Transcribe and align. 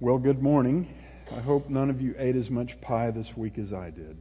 Well, 0.00 0.18
good 0.18 0.40
morning. 0.40 0.94
I 1.36 1.40
hope 1.40 1.68
none 1.68 1.90
of 1.90 2.00
you 2.00 2.14
ate 2.18 2.36
as 2.36 2.52
much 2.52 2.80
pie 2.80 3.10
this 3.10 3.36
week 3.36 3.58
as 3.58 3.72
I 3.72 3.90
did. 3.90 4.16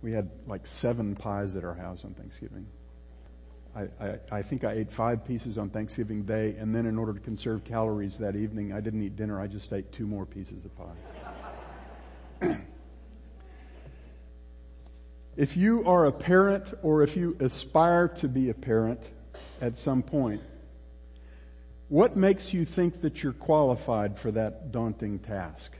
We 0.00 0.12
had 0.12 0.30
like 0.46 0.66
seven 0.66 1.14
pies 1.16 1.54
at 1.54 1.64
our 1.64 1.74
house 1.74 2.02
on 2.06 2.14
Thanksgiving. 2.14 2.66
I, 3.76 3.88
I, 4.00 4.18
I, 4.32 4.40
think 4.40 4.64
I 4.64 4.72
ate 4.72 4.90
five 4.90 5.22
pieces 5.26 5.58
on 5.58 5.68
Thanksgiving 5.68 6.22
Day, 6.22 6.56
and 6.58 6.74
then 6.74 6.86
in 6.86 6.96
order 6.96 7.12
to 7.12 7.20
conserve 7.20 7.62
calories 7.64 8.16
that 8.18 8.36
evening, 8.36 8.72
I 8.72 8.80
didn't 8.80 9.02
eat 9.02 9.16
dinner, 9.16 9.38
I 9.38 9.48
just 9.48 9.70
ate 9.70 9.92
two 9.92 10.06
more 10.06 10.24
pieces 10.24 10.64
of 10.64 10.70
pie. 10.78 10.96
if 15.36 15.58
you 15.58 15.84
are 15.84 16.06
a 16.06 16.12
parent 16.12 16.72
or 16.82 17.02
if 17.02 17.18
you 17.18 17.36
aspire 17.38 18.08
to 18.08 18.28
be 18.28 18.48
a 18.48 18.54
parent 18.54 19.10
at 19.60 19.76
some 19.76 20.02
point, 20.02 20.40
what 21.88 22.16
makes 22.16 22.52
you 22.52 22.64
think 22.64 23.00
that 23.00 23.22
you're 23.22 23.32
qualified 23.32 24.18
for 24.18 24.30
that 24.32 24.72
daunting 24.72 25.18
task? 25.18 25.76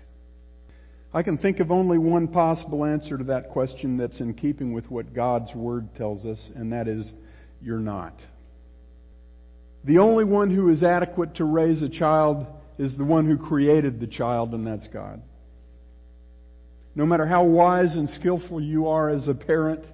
I 1.12 1.22
can 1.22 1.38
think 1.38 1.60
of 1.60 1.72
only 1.72 1.98
one 1.98 2.28
possible 2.28 2.84
answer 2.84 3.16
to 3.16 3.24
that 3.24 3.48
question 3.48 3.96
that's 3.96 4.20
in 4.20 4.34
keeping 4.34 4.72
with 4.72 4.90
what 4.90 5.14
God's 5.14 5.54
Word 5.54 5.94
tells 5.94 6.26
us, 6.26 6.50
and 6.54 6.72
that 6.72 6.86
is, 6.88 7.14
you're 7.62 7.78
not. 7.78 8.24
The 9.84 9.98
only 9.98 10.24
one 10.24 10.50
who 10.50 10.68
is 10.68 10.84
adequate 10.84 11.34
to 11.34 11.44
raise 11.44 11.80
a 11.82 11.88
child 11.88 12.46
is 12.76 12.96
the 12.96 13.04
one 13.04 13.26
who 13.26 13.38
created 13.38 14.00
the 14.00 14.06
child, 14.06 14.52
and 14.54 14.66
that's 14.66 14.88
God. 14.88 15.22
No 16.94 17.06
matter 17.06 17.26
how 17.26 17.44
wise 17.44 17.94
and 17.94 18.08
skillful 18.08 18.60
you 18.60 18.88
are 18.88 19.08
as 19.08 19.28
a 19.28 19.34
parent, 19.34 19.90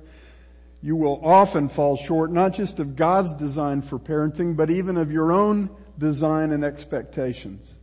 you 0.80 0.96
will 0.96 1.20
often 1.24 1.68
fall 1.68 1.96
short 1.96 2.30
not 2.30 2.54
just 2.54 2.78
of 2.78 2.96
God's 2.96 3.34
design 3.34 3.82
for 3.82 3.98
parenting, 3.98 4.56
but 4.56 4.70
even 4.70 4.96
of 4.96 5.12
your 5.12 5.32
own 5.32 5.70
design 5.98 6.50
and 6.52 6.64
expectations. 6.64 7.78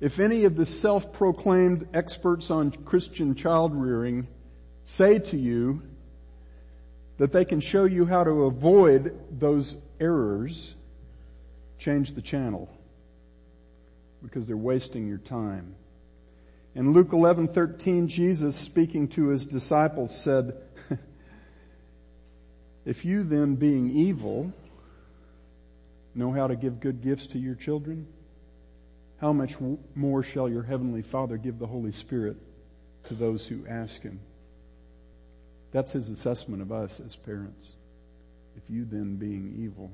If 0.00 0.20
any 0.20 0.44
of 0.44 0.56
the 0.56 0.66
self-proclaimed 0.66 1.88
experts 1.94 2.50
on 2.50 2.72
Christian 2.72 3.34
child 3.34 3.74
rearing 3.74 4.26
say 4.84 5.18
to 5.18 5.36
you 5.38 5.82
that 7.16 7.32
they 7.32 7.44
can 7.44 7.60
show 7.60 7.84
you 7.84 8.06
how 8.06 8.24
to 8.24 8.44
avoid 8.44 9.18
those 9.30 9.76
errors, 10.00 10.74
change 11.78 12.14
the 12.14 12.22
channel 12.22 12.68
because 14.22 14.46
they're 14.46 14.56
wasting 14.56 15.06
your 15.06 15.18
time. 15.18 15.74
In 16.74 16.92
Luke 16.92 17.10
11:13 17.10 18.08
Jesus 18.08 18.56
speaking 18.56 19.06
to 19.08 19.28
his 19.28 19.46
disciples 19.46 20.18
said, 20.18 20.56
"If 22.84 23.04
you 23.04 23.22
then 23.22 23.54
being 23.54 23.90
evil 23.90 24.52
know 26.14 26.30
how 26.30 26.46
to 26.46 26.56
give 26.56 26.80
good 26.80 27.02
gifts 27.02 27.26
to 27.28 27.38
your 27.38 27.54
children, 27.54 28.06
how 29.20 29.32
much 29.32 29.56
more 29.94 30.22
shall 30.22 30.48
your 30.48 30.62
heavenly 30.62 31.02
Father 31.02 31.36
give 31.36 31.58
the 31.58 31.66
Holy 31.66 31.92
Spirit 31.92 32.36
to 33.04 33.14
those 33.14 33.46
who 33.46 33.66
ask 33.66 34.02
him? 34.02 34.20
That's 35.72 35.92
his 35.92 36.08
assessment 36.10 36.62
of 36.62 36.70
us 36.70 37.00
as 37.00 37.16
parents. 37.16 37.72
If 38.56 38.70
you 38.70 38.84
then 38.84 39.16
being 39.16 39.56
evil. 39.58 39.90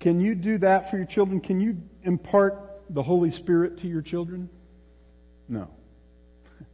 Can 0.00 0.20
you 0.20 0.34
do 0.34 0.58
that 0.58 0.90
for 0.90 0.98
your 0.98 1.06
children? 1.06 1.40
Can 1.40 1.60
you 1.60 1.80
impart 2.02 2.82
the 2.90 3.02
Holy 3.02 3.30
Spirit 3.30 3.78
to 3.78 3.88
your 3.88 4.02
children? 4.02 4.50
No. 5.48 5.70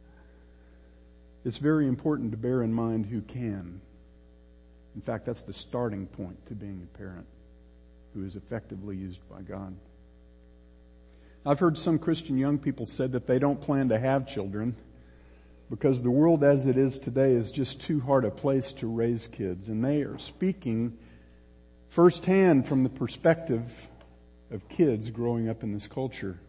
It's 1.45 1.57
very 1.57 1.87
important 1.87 2.31
to 2.31 2.37
bear 2.37 2.61
in 2.61 2.73
mind 2.73 3.07
who 3.07 3.21
can. 3.21 3.81
In 4.95 5.01
fact, 5.01 5.25
that's 5.25 5.43
the 5.43 5.53
starting 5.53 6.07
point 6.07 6.45
to 6.47 6.53
being 6.53 6.81
a 6.83 6.97
parent 6.97 7.25
who 8.13 8.23
is 8.23 8.35
effectively 8.35 8.97
used 8.97 9.21
by 9.29 9.41
God. 9.41 9.75
I've 11.45 11.59
heard 11.59 11.77
some 11.77 11.97
Christian 11.97 12.37
young 12.37 12.59
people 12.59 12.85
said 12.85 13.13
that 13.13 13.25
they 13.25 13.39
don't 13.39 13.59
plan 13.59 13.89
to 13.89 13.97
have 13.97 14.27
children 14.27 14.75
because 15.69 16.01
the 16.01 16.11
world 16.11 16.43
as 16.43 16.67
it 16.67 16.77
is 16.77 16.99
today 16.99 17.31
is 17.31 17.51
just 17.51 17.81
too 17.81 18.01
hard 18.01 18.25
a 18.25 18.29
place 18.29 18.73
to 18.73 18.87
raise 18.87 19.27
kids. 19.27 19.69
And 19.69 19.83
they 19.83 20.01
are 20.01 20.17
speaking 20.17 20.97
firsthand 21.89 22.67
from 22.67 22.83
the 22.83 22.89
perspective 22.89 23.87
of 24.51 24.67
kids 24.67 25.09
growing 25.09 25.49
up 25.49 25.63
in 25.63 25.73
this 25.73 25.87
culture. 25.87 26.39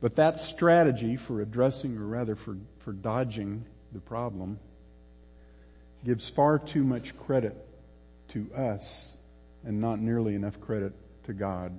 But 0.00 0.16
that 0.16 0.38
strategy 0.38 1.16
for 1.16 1.40
addressing, 1.40 1.96
or 1.96 2.06
rather 2.06 2.34
for, 2.34 2.56
for 2.80 2.92
dodging 2.92 3.64
the 3.92 4.00
problem, 4.00 4.58
gives 6.04 6.28
far 6.28 6.58
too 6.58 6.84
much 6.84 7.16
credit 7.16 7.56
to 8.28 8.46
us 8.54 9.16
and 9.64 9.80
not 9.80 9.98
nearly 9.98 10.34
enough 10.34 10.60
credit 10.60 10.92
to 11.24 11.32
God. 11.32 11.72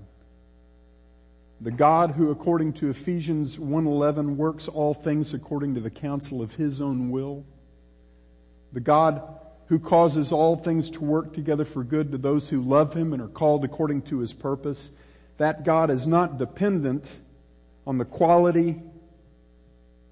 The 1.61 1.71
God 1.71 2.11
who 2.11 2.31
according 2.31 2.73
to 2.73 2.89
Ephesians 2.89 3.57
1:11 3.57 4.35
works 4.35 4.67
all 4.67 4.93
things 4.93 5.33
according 5.33 5.75
to 5.75 5.79
the 5.79 5.89
counsel 5.89 6.41
of 6.41 6.55
his 6.55 6.81
own 6.81 7.11
will. 7.11 7.45
The 8.73 8.81
God 8.81 9.21
who 9.67 9.79
causes 9.79 10.31
all 10.31 10.55
things 10.55 10.89
to 10.91 11.03
work 11.03 11.33
together 11.33 11.65
for 11.65 11.83
good 11.83 12.11
to 12.11 12.17
those 12.17 12.49
who 12.49 12.61
love 12.61 12.93
him 12.93 13.13
and 13.13 13.21
are 13.21 13.27
called 13.27 13.63
according 13.63 14.03
to 14.03 14.19
his 14.19 14.33
purpose. 14.33 14.91
That 15.37 15.63
God 15.63 15.89
is 15.89 16.05
not 16.05 16.37
dependent 16.37 17.19
on 17.87 17.97
the 17.97 18.05
quality 18.05 18.81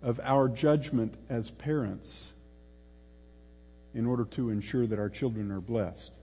of 0.01 0.19
our 0.23 0.47
judgment 0.47 1.15
as 1.29 1.49
parents 1.49 2.32
in 3.93 4.05
order 4.05 4.25
to 4.25 4.49
ensure 4.49 4.87
that 4.87 4.99
our 4.99 5.09
children 5.09 5.51
are 5.51 5.61
blessed. 5.61 6.13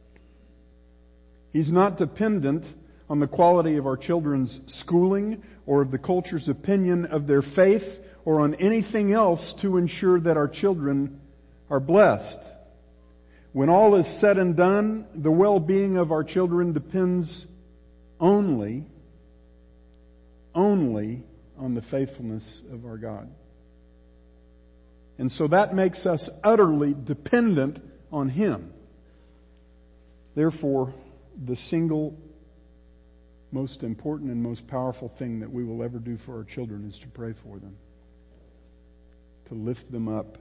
He's 1.52 1.72
not 1.72 1.96
dependent 1.96 2.74
on 3.08 3.18
the 3.18 3.26
quality 3.26 3.76
of 3.76 3.86
our 3.86 3.96
children's 3.96 4.60
schooling 4.72 5.42
or 5.66 5.82
of 5.82 5.90
the 5.90 5.98
culture's 5.98 6.48
opinion 6.48 7.06
of 7.06 7.26
their 7.26 7.42
faith 7.42 8.04
or 8.24 8.40
on 8.40 8.54
anything 8.54 9.12
else 9.12 9.52
to 9.54 9.76
ensure 9.76 10.20
that 10.20 10.36
our 10.36 10.48
children 10.48 11.20
are 11.68 11.80
blessed. 11.80 12.38
When 13.52 13.68
all 13.68 13.96
is 13.96 14.06
said 14.06 14.38
and 14.38 14.56
done, 14.56 15.06
the 15.14 15.30
well-being 15.30 15.96
of 15.96 16.12
our 16.12 16.22
children 16.22 16.72
depends 16.72 17.46
only, 18.20 18.84
only 20.54 21.24
on 21.58 21.74
the 21.74 21.82
faithfulness 21.82 22.62
of 22.72 22.84
our 22.84 22.96
God. 22.96 23.28
And 25.20 25.30
so 25.30 25.46
that 25.48 25.74
makes 25.74 26.06
us 26.06 26.30
utterly 26.42 26.94
dependent 26.94 27.78
on 28.10 28.30
Him. 28.30 28.72
Therefore, 30.34 30.94
the 31.44 31.56
single 31.56 32.18
most 33.52 33.82
important 33.82 34.30
and 34.30 34.42
most 34.42 34.66
powerful 34.66 35.10
thing 35.10 35.40
that 35.40 35.52
we 35.52 35.62
will 35.62 35.82
ever 35.82 35.98
do 35.98 36.16
for 36.16 36.38
our 36.38 36.44
children 36.44 36.88
is 36.88 36.98
to 37.00 37.08
pray 37.08 37.34
for 37.34 37.58
them. 37.58 37.76
To 39.48 39.54
lift 39.54 39.92
them 39.92 40.08
up 40.08 40.38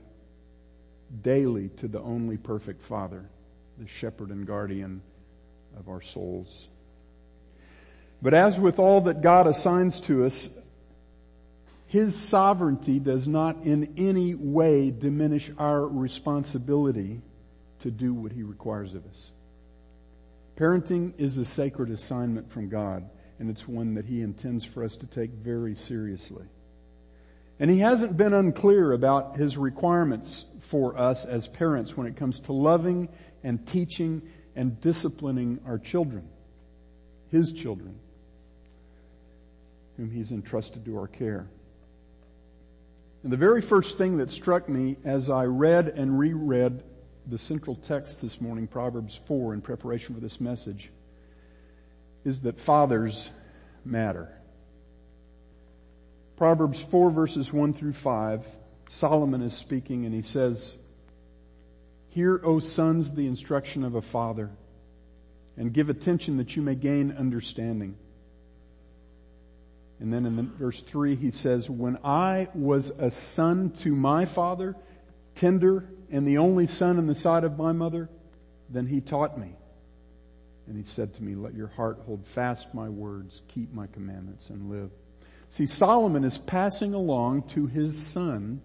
daily 1.20 1.68
to 1.76 1.86
the 1.86 2.00
only 2.00 2.38
perfect 2.38 2.80
Father, 2.80 3.28
the 3.76 3.86
shepherd 3.86 4.30
and 4.30 4.46
guardian 4.46 5.02
of 5.78 5.90
our 5.90 6.00
souls. 6.00 6.70
But 8.22 8.32
as 8.32 8.58
with 8.58 8.78
all 8.78 9.02
that 9.02 9.20
God 9.20 9.46
assigns 9.46 10.00
to 10.02 10.24
us, 10.24 10.48
his 11.90 12.14
sovereignty 12.14 13.00
does 13.00 13.26
not 13.26 13.64
in 13.64 13.94
any 13.96 14.36
way 14.36 14.92
diminish 14.92 15.50
our 15.58 15.84
responsibility 15.84 17.20
to 17.80 17.90
do 17.90 18.14
what 18.14 18.30
He 18.30 18.44
requires 18.44 18.94
of 18.94 19.04
us. 19.06 19.32
Parenting 20.56 21.14
is 21.18 21.36
a 21.36 21.44
sacred 21.44 21.90
assignment 21.90 22.52
from 22.52 22.68
God, 22.68 23.10
and 23.40 23.50
it's 23.50 23.66
one 23.66 23.94
that 23.94 24.04
He 24.04 24.22
intends 24.22 24.64
for 24.64 24.84
us 24.84 24.94
to 24.98 25.06
take 25.06 25.32
very 25.32 25.74
seriously. 25.74 26.44
And 27.58 27.68
He 27.68 27.80
hasn't 27.80 28.16
been 28.16 28.34
unclear 28.34 28.92
about 28.92 29.36
His 29.36 29.56
requirements 29.56 30.44
for 30.60 30.96
us 30.96 31.24
as 31.24 31.48
parents 31.48 31.96
when 31.96 32.06
it 32.06 32.14
comes 32.14 32.38
to 32.42 32.52
loving 32.52 33.08
and 33.42 33.66
teaching 33.66 34.22
and 34.54 34.80
disciplining 34.80 35.58
our 35.66 35.78
children, 35.78 36.28
His 37.32 37.52
children, 37.52 37.98
whom 39.96 40.12
He's 40.12 40.30
entrusted 40.30 40.84
to 40.84 40.96
our 40.96 41.08
care. 41.08 41.48
And 43.22 43.30
the 43.30 43.36
very 43.36 43.60
first 43.60 43.98
thing 43.98 44.16
that 44.16 44.30
struck 44.30 44.68
me 44.68 44.96
as 45.04 45.28
I 45.28 45.44
read 45.44 45.88
and 45.88 46.18
reread 46.18 46.82
the 47.26 47.38
central 47.38 47.76
text 47.76 48.22
this 48.22 48.40
morning, 48.40 48.66
Proverbs 48.66 49.20
4, 49.26 49.52
in 49.52 49.60
preparation 49.60 50.14
for 50.14 50.20
this 50.20 50.40
message, 50.40 50.90
is 52.24 52.42
that 52.42 52.58
fathers 52.58 53.30
matter. 53.84 54.32
Proverbs 56.36 56.82
4 56.82 57.10
verses 57.10 57.52
1 57.52 57.74
through 57.74 57.92
5, 57.92 58.46
Solomon 58.88 59.42
is 59.42 59.54
speaking 59.54 60.06
and 60.06 60.14
he 60.14 60.22
says, 60.22 60.76
Hear, 62.08 62.40
O 62.42 62.58
sons, 62.58 63.14
the 63.14 63.26
instruction 63.26 63.84
of 63.84 63.94
a 63.94 64.02
father, 64.02 64.50
and 65.58 65.72
give 65.72 65.90
attention 65.90 66.38
that 66.38 66.56
you 66.56 66.62
may 66.62 66.74
gain 66.74 67.12
understanding. 67.12 67.96
And 70.00 70.12
then 70.12 70.24
in 70.24 70.36
the, 70.36 70.42
verse 70.42 70.80
3 70.82 71.14
he 71.14 71.30
says, 71.30 71.68
When 71.68 71.98
I 72.02 72.48
was 72.54 72.90
a 72.90 73.10
son 73.10 73.70
to 73.70 73.94
my 73.94 74.24
father, 74.24 74.74
tender 75.34 75.84
and 76.10 76.26
the 76.26 76.38
only 76.38 76.66
son 76.66 76.98
in 76.98 77.06
the 77.06 77.14
side 77.14 77.44
of 77.44 77.58
my 77.58 77.72
mother, 77.72 78.08
then 78.68 78.86
he 78.86 79.00
taught 79.00 79.38
me. 79.38 79.54
And 80.66 80.76
he 80.76 80.82
said 80.84 81.14
to 81.14 81.22
me, 81.22 81.34
let 81.34 81.54
your 81.54 81.68
heart 81.68 81.98
hold 82.06 82.26
fast 82.26 82.74
my 82.74 82.88
words, 82.88 83.42
keep 83.48 83.72
my 83.72 83.88
commandments 83.88 84.50
and 84.50 84.70
live. 84.70 84.90
See, 85.48 85.66
Solomon 85.66 86.22
is 86.22 86.38
passing 86.38 86.94
along 86.94 87.48
to 87.48 87.66
his 87.66 88.00
son 88.00 88.60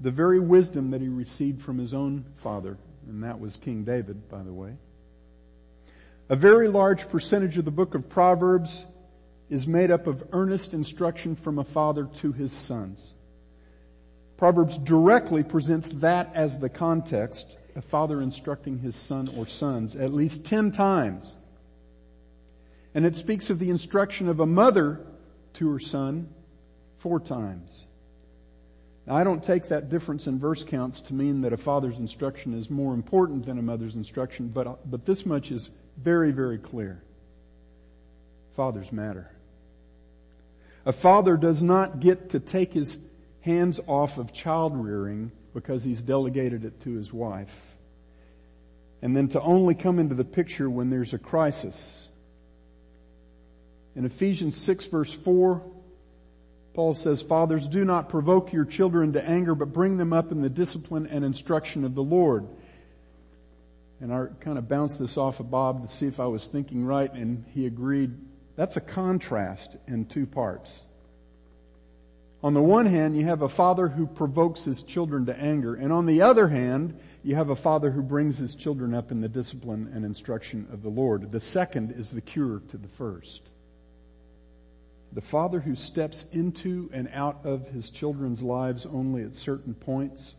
the 0.00 0.10
very 0.10 0.38
wisdom 0.38 0.90
that 0.90 1.00
he 1.00 1.08
received 1.08 1.62
from 1.62 1.78
his 1.78 1.94
own 1.94 2.26
father, 2.36 2.76
and 3.08 3.24
that 3.24 3.40
was 3.40 3.56
King 3.56 3.84
David, 3.84 4.28
by 4.28 4.42
the 4.42 4.52
way. 4.52 4.74
A 6.28 6.36
very 6.36 6.68
large 6.68 7.08
percentage 7.08 7.56
of 7.56 7.64
the 7.64 7.70
book 7.70 7.94
of 7.94 8.10
Proverbs 8.10 8.84
is 9.50 9.66
made 9.66 9.90
up 9.90 10.06
of 10.06 10.22
earnest 10.32 10.74
instruction 10.74 11.34
from 11.34 11.58
a 11.58 11.64
father 11.64 12.04
to 12.04 12.32
his 12.32 12.52
sons. 12.52 13.14
Proverbs 14.36 14.78
directly 14.78 15.42
presents 15.42 15.88
that 15.88 16.30
as 16.34 16.60
the 16.60 16.68
context, 16.68 17.56
a 17.74 17.82
father 17.82 18.20
instructing 18.20 18.78
his 18.78 18.94
son 18.94 19.28
or 19.36 19.46
sons 19.46 19.96
at 19.96 20.12
least 20.12 20.44
ten 20.44 20.70
times. 20.70 21.36
And 22.94 23.06
it 23.06 23.16
speaks 23.16 23.50
of 23.50 23.58
the 23.58 23.70
instruction 23.70 24.28
of 24.28 24.40
a 24.40 24.46
mother 24.46 25.00
to 25.54 25.70
her 25.70 25.78
son 25.78 26.28
four 26.98 27.20
times. 27.20 27.86
Now 29.06 29.16
I 29.16 29.24
don't 29.24 29.42
take 29.42 29.68
that 29.68 29.88
difference 29.88 30.26
in 30.26 30.38
verse 30.38 30.64
counts 30.64 31.00
to 31.02 31.14
mean 31.14 31.40
that 31.40 31.52
a 31.52 31.56
father's 31.56 31.98
instruction 31.98 32.54
is 32.54 32.68
more 32.68 32.94
important 32.94 33.46
than 33.46 33.58
a 33.58 33.62
mother's 33.62 33.94
instruction, 33.94 34.48
but, 34.48 34.90
but 34.90 35.04
this 35.04 35.24
much 35.24 35.50
is 35.50 35.70
very, 35.96 36.30
very 36.30 36.58
clear. 36.58 37.02
Fathers 38.54 38.92
matter. 38.92 39.30
A 40.88 40.92
father 40.92 41.36
does 41.36 41.62
not 41.62 42.00
get 42.00 42.30
to 42.30 42.40
take 42.40 42.72
his 42.72 42.96
hands 43.42 43.78
off 43.86 44.16
of 44.16 44.32
child 44.32 44.74
rearing 44.74 45.32
because 45.52 45.84
he's 45.84 46.00
delegated 46.00 46.64
it 46.64 46.80
to 46.80 46.94
his 46.94 47.12
wife. 47.12 47.76
And 49.02 49.14
then 49.14 49.28
to 49.28 49.40
only 49.42 49.74
come 49.74 49.98
into 49.98 50.14
the 50.14 50.24
picture 50.24 50.70
when 50.70 50.88
there's 50.88 51.12
a 51.12 51.18
crisis. 51.18 52.08
In 53.96 54.06
Ephesians 54.06 54.56
6 54.56 54.86
verse 54.86 55.12
4, 55.12 55.62
Paul 56.72 56.94
says, 56.94 57.20
Fathers, 57.20 57.68
do 57.68 57.84
not 57.84 58.08
provoke 58.08 58.54
your 58.54 58.64
children 58.64 59.12
to 59.12 59.22
anger, 59.22 59.54
but 59.54 59.74
bring 59.74 59.98
them 59.98 60.14
up 60.14 60.32
in 60.32 60.40
the 60.40 60.48
discipline 60.48 61.06
and 61.06 61.22
instruction 61.22 61.84
of 61.84 61.94
the 61.94 62.02
Lord. 62.02 62.48
And 64.00 64.10
I 64.10 64.28
kind 64.40 64.56
of 64.56 64.70
bounced 64.70 64.98
this 64.98 65.18
off 65.18 65.38
of 65.38 65.50
Bob 65.50 65.82
to 65.82 65.88
see 65.88 66.06
if 66.06 66.18
I 66.18 66.26
was 66.26 66.46
thinking 66.46 66.86
right, 66.86 67.12
and 67.12 67.44
he 67.52 67.66
agreed. 67.66 68.16
That's 68.58 68.76
a 68.76 68.80
contrast 68.80 69.76
in 69.86 70.06
two 70.06 70.26
parts. 70.26 70.82
On 72.42 72.54
the 72.54 72.60
one 72.60 72.86
hand, 72.86 73.16
you 73.16 73.24
have 73.24 73.40
a 73.40 73.48
father 73.48 73.86
who 73.86 74.04
provokes 74.04 74.64
his 74.64 74.82
children 74.82 75.26
to 75.26 75.38
anger, 75.38 75.76
and 75.76 75.92
on 75.92 76.06
the 76.06 76.22
other 76.22 76.48
hand, 76.48 76.98
you 77.22 77.36
have 77.36 77.50
a 77.50 77.56
father 77.56 77.92
who 77.92 78.02
brings 78.02 78.36
his 78.36 78.56
children 78.56 78.94
up 78.94 79.12
in 79.12 79.20
the 79.20 79.28
discipline 79.28 79.88
and 79.94 80.04
instruction 80.04 80.66
of 80.72 80.82
the 80.82 80.88
Lord. 80.88 81.30
The 81.30 81.38
second 81.38 81.92
is 81.92 82.10
the 82.10 82.20
cure 82.20 82.60
to 82.70 82.76
the 82.76 82.88
first. 82.88 83.42
The 85.12 85.20
father 85.20 85.60
who 85.60 85.76
steps 85.76 86.26
into 86.32 86.90
and 86.92 87.08
out 87.14 87.46
of 87.46 87.68
his 87.68 87.90
children's 87.90 88.42
lives 88.42 88.86
only 88.86 89.22
at 89.22 89.36
certain 89.36 89.74
points. 89.74 90.34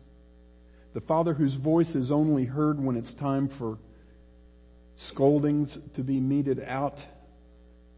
The 0.92 1.00
father 1.00 1.32
whose 1.32 1.54
voice 1.54 1.94
is 1.94 2.12
only 2.12 2.44
heard 2.44 2.84
when 2.84 2.96
it's 2.96 3.14
time 3.14 3.48
for 3.48 3.78
scoldings 4.94 5.78
to 5.94 6.02
be 6.02 6.20
meted 6.20 6.62
out. 6.66 7.06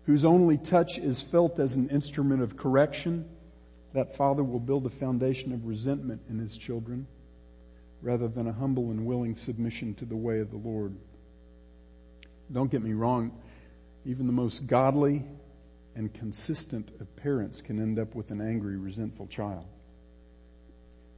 Whose 0.06 0.24
only 0.24 0.58
touch 0.58 0.98
is 0.98 1.20
felt 1.20 1.58
as 1.58 1.76
an 1.76 1.88
instrument 1.88 2.42
of 2.42 2.56
correction 2.56 3.28
that 3.92 4.16
father 4.16 4.42
will 4.42 4.60
build 4.60 4.86
a 4.86 4.90
foundation 4.90 5.52
of 5.52 5.66
resentment 5.66 6.22
in 6.28 6.38
his 6.38 6.56
children 6.56 7.06
rather 8.00 8.26
than 8.26 8.48
a 8.48 8.52
humble 8.52 8.90
and 8.90 9.06
willing 9.06 9.34
submission 9.34 9.94
to 9.94 10.04
the 10.04 10.16
way 10.16 10.40
of 10.40 10.50
the 10.50 10.56
Lord. 10.56 10.96
Don't 12.50 12.70
get 12.70 12.82
me 12.82 12.92
wrong, 12.92 13.32
even 14.04 14.26
the 14.26 14.32
most 14.32 14.66
godly 14.66 15.24
and 15.94 16.12
consistent 16.12 16.90
of 17.00 17.14
parents 17.16 17.60
can 17.60 17.80
end 17.80 17.98
up 17.98 18.14
with 18.14 18.30
an 18.30 18.40
angry, 18.40 18.76
resentful 18.76 19.26
child. 19.26 19.66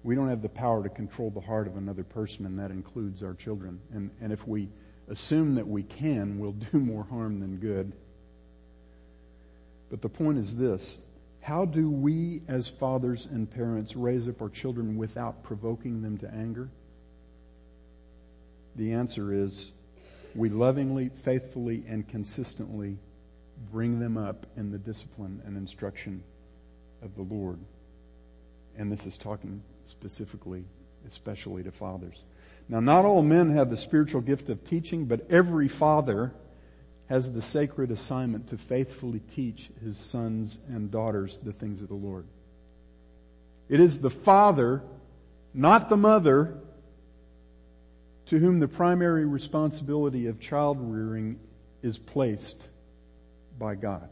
We 0.03 0.15
don't 0.15 0.29
have 0.29 0.43
the 0.43 0.49
power 0.51 0.83
to 0.83 0.91
control 0.91 1.31
the 1.31 1.41
heart 1.41 1.67
of 1.67 1.77
another 1.77 2.05
person, 2.05 2.45
and 2.45 2.59
that 2.59 2.71
includes 2.71 3.23
our 3.23 3.33
children. 3.33 3.81
And, 3.93 4.11
and 4.21 4.33
if 4.33 4.47
we 4.47 4.69
assume 5.09 5.55
that 5.55 5.67
we 5.67 5.83
can, 5.83 6.39
we'll 6.39 6.53
do 6.53 6.79
more 6.79 7.05
harm 7.05 7.41
than 7.41 7.57
good. 7.57 7.95
But 9.91 10.03
the 10.03 10.09
point 10.09 10.39
is 10.39 10.57
this 10.57 10.99
how 11.41 11.67
do 11.67 11.91
we, 11.91 12.41
as 12.49 12.69
fathers 12.69 13.27
and 13.27 13.51
parents, 13.51 13.95
raise 13.95 14.27
up 14.29 14.41
our 14.41 14.49
children 14.49 14.97
without 14.97 15.43
provoking 15.43 16.01
them 16.01 16.17
to 16.19 16.33
anger? 16.33 16.71
The 18.77 18.95
answer 18.95 19.33
is 19.33 19.73
we 20.35 20.49
lovingly, 20.49 21.11
faithfully, 21.11 21.85
and 21.87 22.09
consistently 22.09 22.99
bring 23.71 24.01
them 24.01 24.17
up 24.17 24.47
in 24.57 24.73
the 24.73 24.79
discipline 24.79 25.43
and 25.45 25.57
instruction 25.57 26.23
of 27.03 27.15
the 27.15 27.23
Lord. 27.23 27.59
And 28.77 28.91
this 28.91 29.07
is 29.07 29.17
talking 29.17 29.63
specifically, 29.85 30.65
especially 31.07 31.63
to 31.63 31.71
fathers. 31.71 32.25
Now, 32.69 32.81
not 32.81 33.05
all 33.05 33.23
men 33.23 33.51
have 33.51 33.71
the 33.71 33.77
spiritual 33.77 34.23
gift 34.23 34.49
of 34.49 34.65
teaching, 34.65 35.05
but 35.05 35.31
every 35.31 35.69
father 35.69 36.33
has 37.09 37.33
the 37.33 37.43
sacred 37.43 37.91
assignment 37.91 38.49
to 38.49 38.57
faithfully 38.57 39.21
teach 39.21 39.71
his 39.83 39.99
sons 39.99 40.59
and 40.69 40.91
daughters 40.91 41.39
the 41.39 41.53
things 41.53 41.83
of 41.83 41.89
the 41.89 41.95
Lord. 41.95 42.27
It 43.69 43.81
is 43.81 44.01
the 44.01 44.11
father, 44.11 44.83
not 45.53 45.89
the 45.89 45.97
mother, 45.97 46.59
to 48.27 48.39
whom 48.39 48.61
the 48.61 48.69
primary 48.69 49.27
responsibility 49.27 50.27
of 50.27 50.41
child 50.41 50.79
rearing 50.81 51.39
is 51.83 51.99
placed 51.99 52.69
by 53.59 53.75
God. 53.75 54.09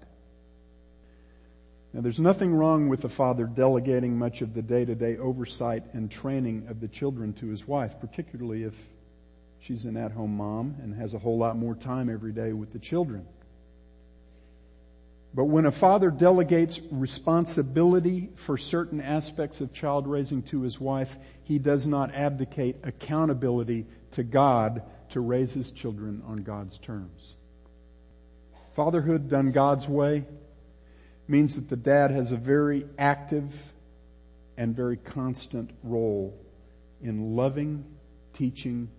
Now 1.94 2.02
there's 2.02 2.20
nothing 2.20 2.54
wrong 2.54 2.88
with 2.88 3.02
the 3.02 3.08
father 3.08 3.44
delegating 3.44 4.18
much 4.18 4.42
of 4.42 4.54
the 4.54 4.62
day-to-day 4.62 5.16
oversight 5.16 5.84
and 5.92 6.10
training 6.10 6.66
of 6.68 6.80
the 6.80 6.88
children 6.88 7.32
to 7.34 7.48
his 7.48 7.66
wife, 7.66 8.00
particularly 8.00 8.64
if 8.64 8.91
she's 9.62 9.84
an 9.84 9.96
at-home 9.96 10.36
mom 10.36 10.76
and 10.82 10.94
has 10.94 11.14
a 11.14 11.18
whole 11.18 11.38
lot 11.38 11.56
more 11.56 11.74
time 11.74 12.10
every 12.10 12.32
day 12.32 12.52
with 12.52 12.72
the 12.72 12.78
children. 12.78 13.26
But 15.34 15.44
when 15.44 15.64
a 15.64 15.70
father 15.70 16.10
delegates 16.10 16.80
responsibility 16.90 18.28
for 18.34 18.58
certain 18.58 19.00
aspects 19.00 19.62
of 19.62 19.72
child 19.72 20.06
raising 20.06 20.42
to 20.44 20.60
his 20.60 20.78
wife, 20.78 21.16
he 21.44 21.58
does 21.58 21.86
not 21.86 22.14
abdicate 22.14 22.76
accountability 22.82 23.86
to 24.10 24.22
God 24.22 24.82
to 25.10 25.20
raise 25.20 25.54
his 25.54 25.70
children 25.70 26.22
on 26.26 26.38
God's 26.38 26.76
terms. 26.76 27.34
Fatherhood 28.74 29.30
done 29.30 29.52
God's 29.52 29.88
way 29.88 30.26
means 31.28 31.54
that 31.54 31.68
the 31.68 31.76
dad 31.76 32.10
has 32.10 32.32
a 32.32 32.36
very 32.36 32.86
active 32.98 33.72
and 34.58 34.76
very 34.76 34.96
constant 34.98 35.70
role 35.82 36.38
in 37.00 37.36
loving, 37.36 37.84
teaching, 38.34 38.90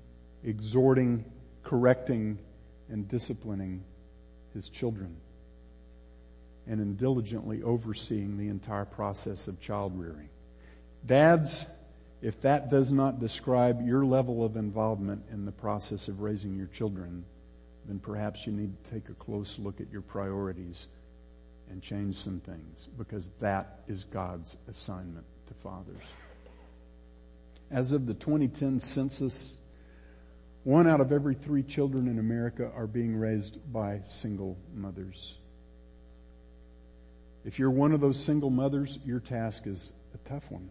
exhorting, 0.43 1.25
correcting, 1.63 2.37
and 2.89 3.07
disciplining 3.07 3.83
his 4.53 4.69
children 4.69 5.17
and 6.67 6.79
in 6.79 6.95
diligently 6.95 7.61
overseeing 7.61 8.37
the 8.37 8.47
entire 8.47 8.85
process 8.85 9.47
of 9.47 9.59
child 9.59 9.97
rearing. 9.99 10.29
Dads, 11.05 11.65
if 12.21 12.39
that 12.41 12.69
does 12.69 12.91
not 12.91 13.19
describe 13.19 13.85
your 13.85 14.05
level 14.05 14.45
of 14.45 14.55
involvement 14.55 15.23
in 15.31 15.45
the 15.45 15.51
process 15.51 16.07
of 16.07 16.21
raising 16.21 16.55
your 16.55 16.67
children, 16.67 17.25
then 17.85 17.99
perhaps 17.99 18.47
you 18.47 18.53
need 18.53 18.71
to 18.83 18.91
take 18.91 19.09
a 19.09 19.13
close 19.13 19.59
look 19.59 19.81
at 19.81 19.91
your 19.91 20.01
priorities 20.01 20.87
and 21.69 21.81
change 21.81 22.15
some 22.15 22.39
things 22.39 22.87
because 22.97 23.29
that 23.39 23.81
is 23.87 24.05
God's 24.05 24.55
assignment 24.69 25.25
to 25.47 25.53
fathers. 25.55 26.03
As 27.69 27.91
of 27.91 28.05
the 28.05 28.13
2010 28.13 28.79
census, 28.79 29.57
one 30.63 30.87
out 30.87 31.01
of 31.01 31.11
every 31.11 31.35
three 31.35 31.63
children 31.63 32.07
in 32.07 32.19
America 32.19 32.71
are 32.75 32.87
being 32.87 33.15
raised 33.15 33.59
by 33.71 34.01
single 34.07 34.57
mothers. 34.73 35.37
If 37.43 37.59
you're 37.59 37.71
one 37.71 37.91
of 37.91 37.99
those 37.99 38.23
single 38.23 38.49
mothers, 38.49 38.97
your 39.05 39.19
task 39.19 39.67
is 39.67 39.91
a 40.13 40.17
tough 40.29 40.49
one. 40.49 40.69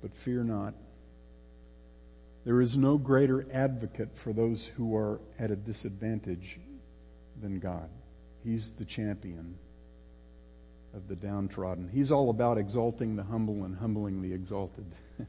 But 0.00 0.14
fear 0.14 0.42
not. 0.42 0.74
There 2.44 2.60
is 2.60 2.76
no 2.76 2.98
greater 2.98 3.46
advocate 3.52 4.16
for 4.16 4.32
those 4.32 4.66
who 4.66 4.96
are 4.96 5.20
at 5.38 5.50
a 5.50 5.56
disadvantage 5.56 6.58
than 7.40 7.58
God. 7.58 7.88
He's 8.42 8.70
the 8.70 8.84
champion 8.84 9.58
of 10.94 11.08
the 11.08 11.16
downtrodden. 11.16 11.88
He's 11.88 12.12
all 12.12 12.30
about 12.30 12.58
exalting 12.58 13.16
the 13.16 13.24
humble 13.24 13.64
and 13.64 13.76
humbling 13.76 14.22
the 14.22 14.32
exalted. 14.32 14.86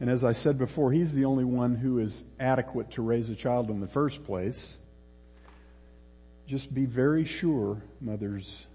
and 0.00 0.08
as 0.08 0.24
I 0.24 0.32
said 0.32 0.58
before, 0.58 0.90
He's 0.90 1.14
the 1.14 1.26
only 1.26 1.44
one 1.44 1.74
who 1.74 1.98
is 1.98 2.24
adequate 2.40 2.92
to 2.92 3.02
raise 3.02 3.28
a 3.28 3.34
child 3.36 3.68
in 3.70 3.80
the 3.80 3.86
first 3.86 4.24
place. 4.24 4.78
Just 6.46 6.74
be 6.74 6.86
very 6.86 7.26
sure, 7.26 7.82
mothers, 8.00 8.66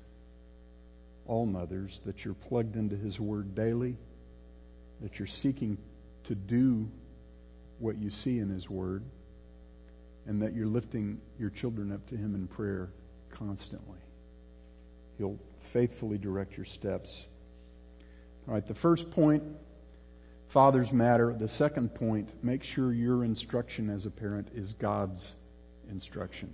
all 1.25 1.48
mothers, 1.48 2.00
that 2.05 2.24
you're 2.24 2.36
plugged 2.36 2.75
into 2.75 2.96
His 2.96 3.20
Word 3.20 3.55
daily, 3.55 3.98
that 5.01 5.17
you're 5.17 5.27
seeking 5.27 5.79
to 6.25 6.36
do 6.36 6.89
what 7.79 7.98
you 7.98 8.12
see 8.12 8.38
in 8.38 8.50
His 8.50 8.70
Word, 8.70 9.03
and 10.27 10.44
that 10.44 10.53
you're 10.53 10.67
lifting 10.67 11.20
your 11.39 11.50
children 11.50 11.91
up 11.91 12.05
to 12.08 12.15
Him 12.15 12.36
in 12.36 12.48
prayer 12.48 12.89
constantly. 13.32 14.00
He'll 15.17 15.39
faithfully 15.60 16.20
direct 16.20 16.55
your 16.55 16.65
steps. 16.65 17.25
All 18.48 18.53
right, 18.53 18.65
the 18.65 18.75
first 18.75 19.10
point, 19.10 19.44
fathers 20.48 20.92
matter. 20.92 21.34
The 21.34 21.48
second 21.48 21.96
point, 21.96 22.34
make 22.44 22.64
sure 22.64 22.94
your 22.94 23.24
instruction 23.24 23.90
as 23.90 24.06
a 24.06 24.12
parent 24.12 24.50
is 24.54 24.74
God's 24.74 25.36
instruction. 25.90 26.54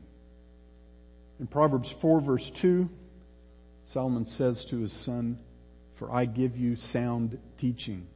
In 1.40 1.48
Proverbs 1.48 1.92
4 1.92 2.22
verse 2.22 2.52
2, 2.52 2.90
Solomon 3.84 4.26
says 4.26 4.66
to 4.66 4.80
his 4.80 4.94
son, 4.94 5.40
for 5.94 6.12
I 6.12 6.26
give 6.26 6.58
you 6.58 6.76
sound 6.76 7.38
teaching. 7.58 8.08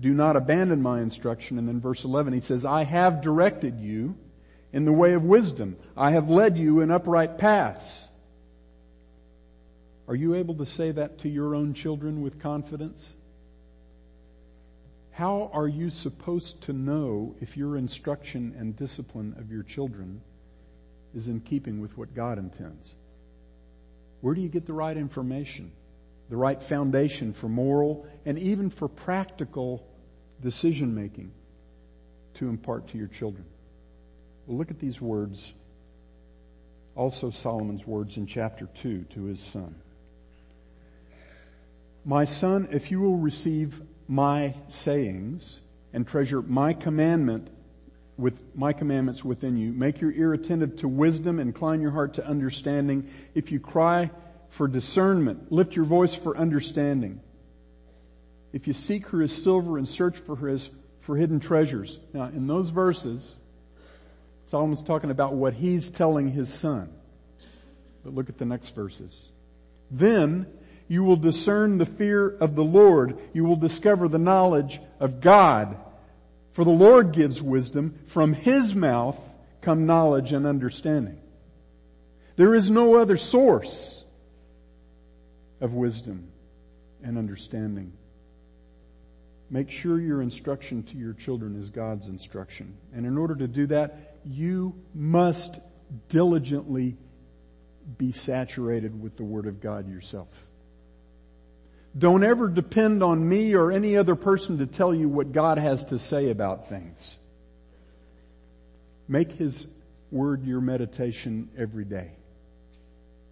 Do 0.00 0.14
not 0.14 0.34
abandon 0.34 0.80
my 0.80 1.00
instruction. 1.00 1.58
And 1.58 1.68
then 1.68 1.80
verse 1.80 2.04
11, 2.04 2.32
he 2.32 2.40
says, 2.40 2.64
I 2.64 2.84
have 2.84 3.20
directed 3.20 3.80
you 3.80 4.16
in 4.72 4.84
the 4.84 4.92
way 4.92 5.12
of 5.12 5.22
wisdom. 5.22 5.76
I 5.96 6.12
have 6.12 6.30
led 6.30 6.56
you 6.56 6.80
in 6.80 6.90
upright 6.90 7.36
paths. 7.36 8.08
Are 10.08 10.14
you 10.14 10.34
able 10.34 10.54
to 10.56 10.66
say 10.66 10.90
that 10.90 11.18
to 11.18 11.28
your 11.28 11.54
own 11.54 11.74
children 11.74 12.22
with 12.22 12.40
confidence? 12.40 13.14
How 15.12 15.50
are 15.52 15.68
you 15.68 15.90
supposed 15.90 16.62
to 16.62 16.72
know 16.72 17.36
if 17.40 17.56
your 17.56 17.76
instruction 17.76 18.54
and 18.58 18.74
discipline 18.74 19.34
of 19.38 19.52
your 19.52 19.62
children 19.62 20.22
is 21.14 21.28
in 21.28 21.40
keeping 21.40 21.80
with 21.80 21.98
what 21.98 22.14
God 22.14 22.38
intends? 22.38 22.94
Where 24.22 24.34
do 24.34 24.40
you 24.40 24.48
get 24.48 24.64
the 24.64 24.72
right 24.72 24.96
information? 24.96 25.72
The 26.30 26.36
right 26.38 26.62
foundation 26.62 27.34
for 27.34 27.48
moral 27.48 28.06
and 28.24 28.38
even 28.38 28.70
for 28.70 28.88
practical 28.88 29.86
decision 30.40 30.94
making 30.94 31.32
to 32.34 32.48
impart 32.48 32.88
to 32.88 32.98
your 32.98 33.08
children. 33.08 33.44
Well, 34.46 34.56
look 34.56 34.70
at 34.70 34.78
these 34.78 34.98
words, 34.98 35.52
also 36.96 37.28
Solomon's 37.28 37.86
words 37.86 38.16
in 38.16 38.26
chapter 38.26 38.66
2 38.76 39.02
to 39.10 39.24
his 39.24 39.40
son. 39.40 39.74
My 42.04 42.24
son, 42.24 42.68
if 42.72 42.90
you 42.90 43.00
will 43.00 43.18
receive 43.18 43.82
my 44.08 44.54
sayings 44.68 45.60
and 45.92 46.06
treasure 46.06 46.42
my 46.42 46.72
commandment 46.72 47.48
with 48.16 48.54
my 48.54 48.72
commandments 48.72 49.24
within 49.24 49.56
you, 49.56 49.72
make 49.72 50.00
your 50.00 50.12
ear 50.12 50.32
attentive 50.32 50.76
to 50.76 50.88
wisdom, 50.88 51.40
incline 51.40 51.80
your 51.80 51.90
heart 51.90 52.14
to 52.14 52.26
understanding. 52.26 53.08
If 53.34 53.50
you 53.50 53.58
cry 53.58 54.10
for 54.48 54.68
discernment, 54.68 55.50
lift 55.50 55.74
your 55.74 55.86
voice 55.86 56.14
for 56.14 56.36
understanding. 56.36 57.20
If 58.52 58.66
you 58.66 58.74
seek 58.74 59.08
her 59.08 59.22
as 59.22 59.32
silver 59.32 59.78
and 59.78 59.88
search 59.88 60.18
for 60.18 60.36
her 60.36 60.48
as 60.48 60.70
for 61.00 61.16
hidden 61.16 61.40
treasures. 61.40 61.98
Now, 62.12 62.24
in 62.26 62.46
those 62.46 62.70
verses, 62.70 63.36
Solomon's 64.44 64.82
talking 64.82 65.10
about 65.10 65.34
what 65.34 65.54
he's 65.54 65.90
telling 65.90 66.28
his 66.30 66.52
son. 66.52 66.92
But 68.04 68.14
look 68.14 68.28
at 68.28 68.38
the 68.38 68.44
next 68.44 68.74
verses. 68.74 69.30
Then 69.90 70.46
you 70.92 71.04
will 71.04 71.16
discern 71.16 71.78
the 71.78 71.86
fear 71.86 72.28
of 72.28 72.54
the 72.54 72.62
Lord. 72.62 73.18
You 73.32 73.44
will 73.44 73.56
discover 73.56 74.08
the 74.08 74.18
knowledge 74.18 74.78
of 75.00 75.22
God. 75.22 75.78
For 76.50 76.64
the 76.64 76.70
Lord 76.70 77.12
gives 77.12 77.40
wisdom. 77.40 77.98
From 78.08 78.34
His 78.34 78.74
mouth 78.74 79.18
come 79.62 79.86
knowledge 79.86 80.34
and 80.34 80.46
understanding. 80.46 81.18
There 82.36 82.54
is 82.54 82.70
no 82.70 82.96
other 82.96 83.16
source 83.16 84.04
of 85.62 85.72
wisdom 85.72 86.28
and 87.02 87.16
understanding. 87.16 87.94
Make 89.48 89.70
sure 89.70 89.98
your 89.98 90.20
instruction 90.20 90.82
to 90.82 90.98
your 90.98 91.14
children 91.14 91.58
is 91.58 91.70
God's 91.70 92.08
instruction. 92.08 92.76
And 92.94 93.06
in 93.06 93.16
order 93.16 93.36
to 93.36 93.48
do 93.48 93.66
that, 93.68 94.18
you 94.26 94.74
must 94.94 95.58
diligently 96.10 96.98
be 97.96 98.12
saturated 98.12 99.00
with 99.00 99.16
the 99.16 99.24
Word 99.24 99.46
of 99.46 99.58
God 99.58 99.88
yourself. 99.88 100.28
Don't 101.96 102.24
ever 102.24 102.48
depend 102.48 103.02
on 103.02 103.28
me 103.28 103.54
or 103.54 103.70
any 103.70 103.96
other 103.96 104.14
person 104.14 104.58
to 104.58 104.66
tell 104.66 104.94
you 104.94 105.08
what 105.08 105.32
God 105.32 105.58
has 105.58 105.84
to 105.86 105.98
say 105.98 106.30
about 106.30 106.68
things. 106.68 107.18
Make 109.08 109.32
His 109.32 109.66
Word 110.10 110.44
your 110.44 110.60
meditation 110.60 111.50
every 111.56 111.84
day. 111.84 112.12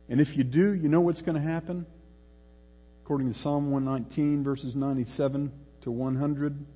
And 0.08 0.20
if 0.20 0.36
you 0.36 0.44
do, 0.44 0.72
you 0.74 0.88
know 0.88 1.00
what's 1.00 1.22
going 1.22 1.40
to 1.40 1.48
happen? 1.48 1.86
According 3.04 3.32
to 3.32 3.38
Psalm 3.38 3.70
119 3.70 4.44
verses 4.44 4.74
97 4.74 5.52
to 5.82 5.90
100. 5.90 6.66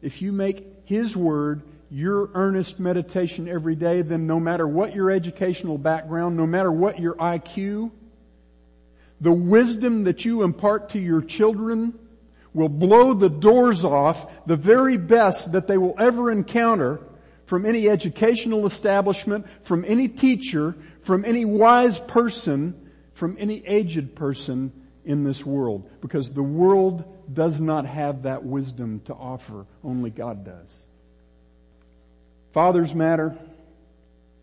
If 0.00 0.22
you 0.22 0.32
make 0.32 0.66
His 0.84 1.16
Word 1.16 1.62
your 1.90 2.30
earnest 2.34 2.80
meditation 2.80 3.48
every 3.48 3.74
day, 3.74 4.02
then 4.02 4.26
no 4.26 4.40
matter 4.40 4.66
what 4.66 4.94
your 4.94 5.10
educational 5.10 5.78
background, 5.78 6.36
no 6.36 6.46
matter 6.46 6.72
what 6.72 6.98
your 6.98 7.14
IQ, 7.14 7.90
the 9.20 9.32
wisdom 9.32 10.04
that 10.04 10.24
you 10.24 10.42
impart 10.42 10.90
to 10.90 10.98
your 10.98 11.22
children 11.22 11.98
will 12.52 12.68
blow 12.68 13.14
the 13.14 13.28
doors 13.28 13.84
off 13.84 14.46
the 14.46 14.56
very 14.56 14.96
best 14.96 15.52
that 15.52 15.66
they 15.66 15.78
will 15.78 15.94
ever 15.98 16.30
encounter 16.30 17.00
from 17.44 17.64
any 17.64 17.88
educational 17.88 18.66
establishment, 18.66 19.46
from 19.62 19.84
any 19.86 20.08
teacher, 20.08 20.74
from 21.02 21.24
any 21.24 21.44
wise 21.44 22.00
person, 22.00 22.90
from 23.12 23.36
any 23.38 23.64
aged 23.66 24.14
person 24.16 24.72
in 25.04 25.22
this 25.22 25.44
world. 25.44 25.88
Because 26.00 26.30
the 26.30 26.42
world 26.42 27.04
does 27.32 27.60
not 27.60 27.86
have 27.86 28.22
that 28.24 28.44
wisdom 28.44 29.00
to 29.04 29.14
offer. 29.14 29.66
Only 29.84 30.10
God 30.10 30.44
does. 30.44 30.86
Fathers 32.52 32.94
matter. 32.94 33.36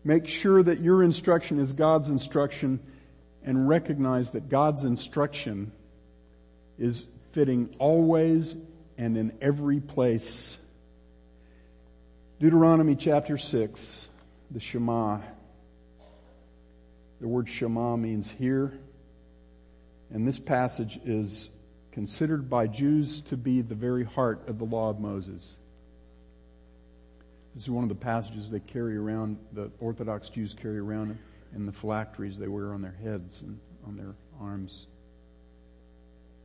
Make 0.04 0.28
sure 0.28 0.62
that 0.62 0.80
your 0.80 1.02
instruction 1.02 1.58
is 1.58 1.72
God's 1.72 2.08
instruction 2.08 2.80
and 3.44 3.68
recognize 3.68 4.30
that 4.30 4.48
God's 4.48 4.84
instruction 4.84 5.70
is 6.78 7.06
fitting 7.32 7.74
always 7.78 8.56
and 8.96 9.16
in 9.16 9.36
every 9.40 9.80
place. 9.80 10.56
Deuteronomy 12.40 12.96
chapter 12.96 13.36
6, 13.36 14.08
the 14.50 14.60
Shema. 14.60 15.20
The 17.20 17.28
word 17.28 17.48
Shema 17.48 17.96
means 17.96 18.30
hear. 18.30 18.78
And 20.10 20.26
this 20.26 20.38
passage 20.38 20.98
is 21.04 21.50
considered 21.92 22.48
by 22.48 22.66
Jews 22.66 23.20
to 23.22 23.36
be 23.36 23.62
the 23.62 23.74
very 23.74 24.04
heart 24.04 24.48
of 24.48 24.58
the 24.58 24.64
law 24.64 24.90
of 24.90 25.00
Moses. 25.00 25.58
This 27.54 27.64
is 27.64 27.70
one 27.70 27.84
of 27.84 27.88
the 27.88 27.94
passages 27.94 28.50
they 28.50 28.60
carry 28.60 28.96
around, 28.96 29.38
the 29.52 29.70
Orthodox 29.78 30.28
Jews 30.28 30.54
carry 30.54 30.78
around 30.78 31.16
in 31.54 31.66
the 31.66 31.72
phylacteries 31.72 32.38
they 32.38 32.48
wear 32.48 32.72
on 32.72 32.82
their 32.82 32.96
heads 33.02 33.42
and 33.42 33.58
on 33.86 33.96
their 33.96 34.14
arms. 34.40 34.86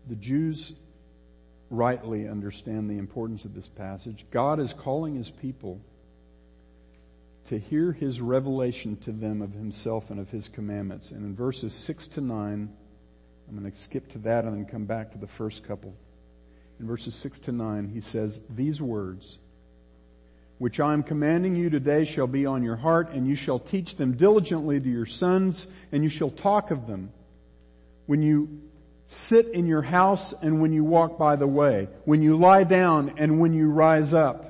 The 0.07 0.15
Jews 0.15 0.73
rightly 1.69 2.27
understand 2.27 2.89
the 2.89 2.97
importance 2.97 3.45
of 3.45 3.53
this 3.53 3.67
passage. 3.67 4.25
God 4.31 4.59
is 4.59 4.73
calling 4.73 5.15
his 5.15 5.29
people 5.29 5.81
to 7.45 7.57
hear 7.57 7.91
his 7.91 8.21
revelation 8.21 8.95
to 8.97 9.11
them 9.11 9.41
of 9.41 9.53
himself 9.53 10.09
and 10.09 10.19
of 10.19 10.29
his 10.29 10.49
commandments. 10.49 11.11
And 11.11 11.23
in 11.25 11.35
verses 11.35 11.73
6 11.73 12.07
to 12.09 12.21
9, 12.21 12.69
I'm 13.47 13.59
going 13.59 13.71
to 13.71 13.77
skip 13.77 14.07
to 14.09 14.19
that 14.19 14.45
and 14.45 14.55
then 14.55 14.65
come 14.65 14.85
back 14.85 15.11
to 15.11 15.17
the 15.17 15.27
first 15.27 15.63
couple. 15.67 15.95
In 16.79 16.87
verses 16.87 17.15
6 17.15 17.39
to 17.41 17.51
9, 17.51 17.89
he 17.89 18.01
says, 18.01 18.41
These 18.49 18.81
words, 18.81 19.39
which 20.59 20.81
I 20.81 20.91
am 20.93 21.03
commanding 21.03 21.55
you 21.55 21.69
today 21.69 22.03
shall 22.03 22.27
be 22.27 22.45
on 22.45 22.63
your 22.63 22.75
heart, 22.75 23.11
and 23.13 23.25
you 23.25 23.35
shall 23.35 23.59
teach 23.59 23.95
them 23.95 24.17
diligently 24.17 24.79
to 24.79 24.89
your 24.89 25.05
sons, 25.05 25.67
and 25.91 26.03
you 26.03 26.09
shall 26.09 26.29
talk 26.29 26.69
of 26.69 26.85
them 26.85 27.11
when 28.05 28.21
you 28.21 28.61
sit 29.07 29.47
in 29.47 29.65
your 29.65 29.81
house 29.81 30.33
and 30.33 30.61
when 30.61 30.73
you 30.73 30.83
walk 30.83 31.17
by 31.17 31.37
the 31.37 31.47
way, 31.47 31.87
when 32.03 32.21
you 32.21 32.35
lie 32.35 32.65
down 32.65 33.13
and 33.17 33.39
when 33.39 33.53
you 33.53 33.71
rise 33.71 34.13
up. 34.13 34.45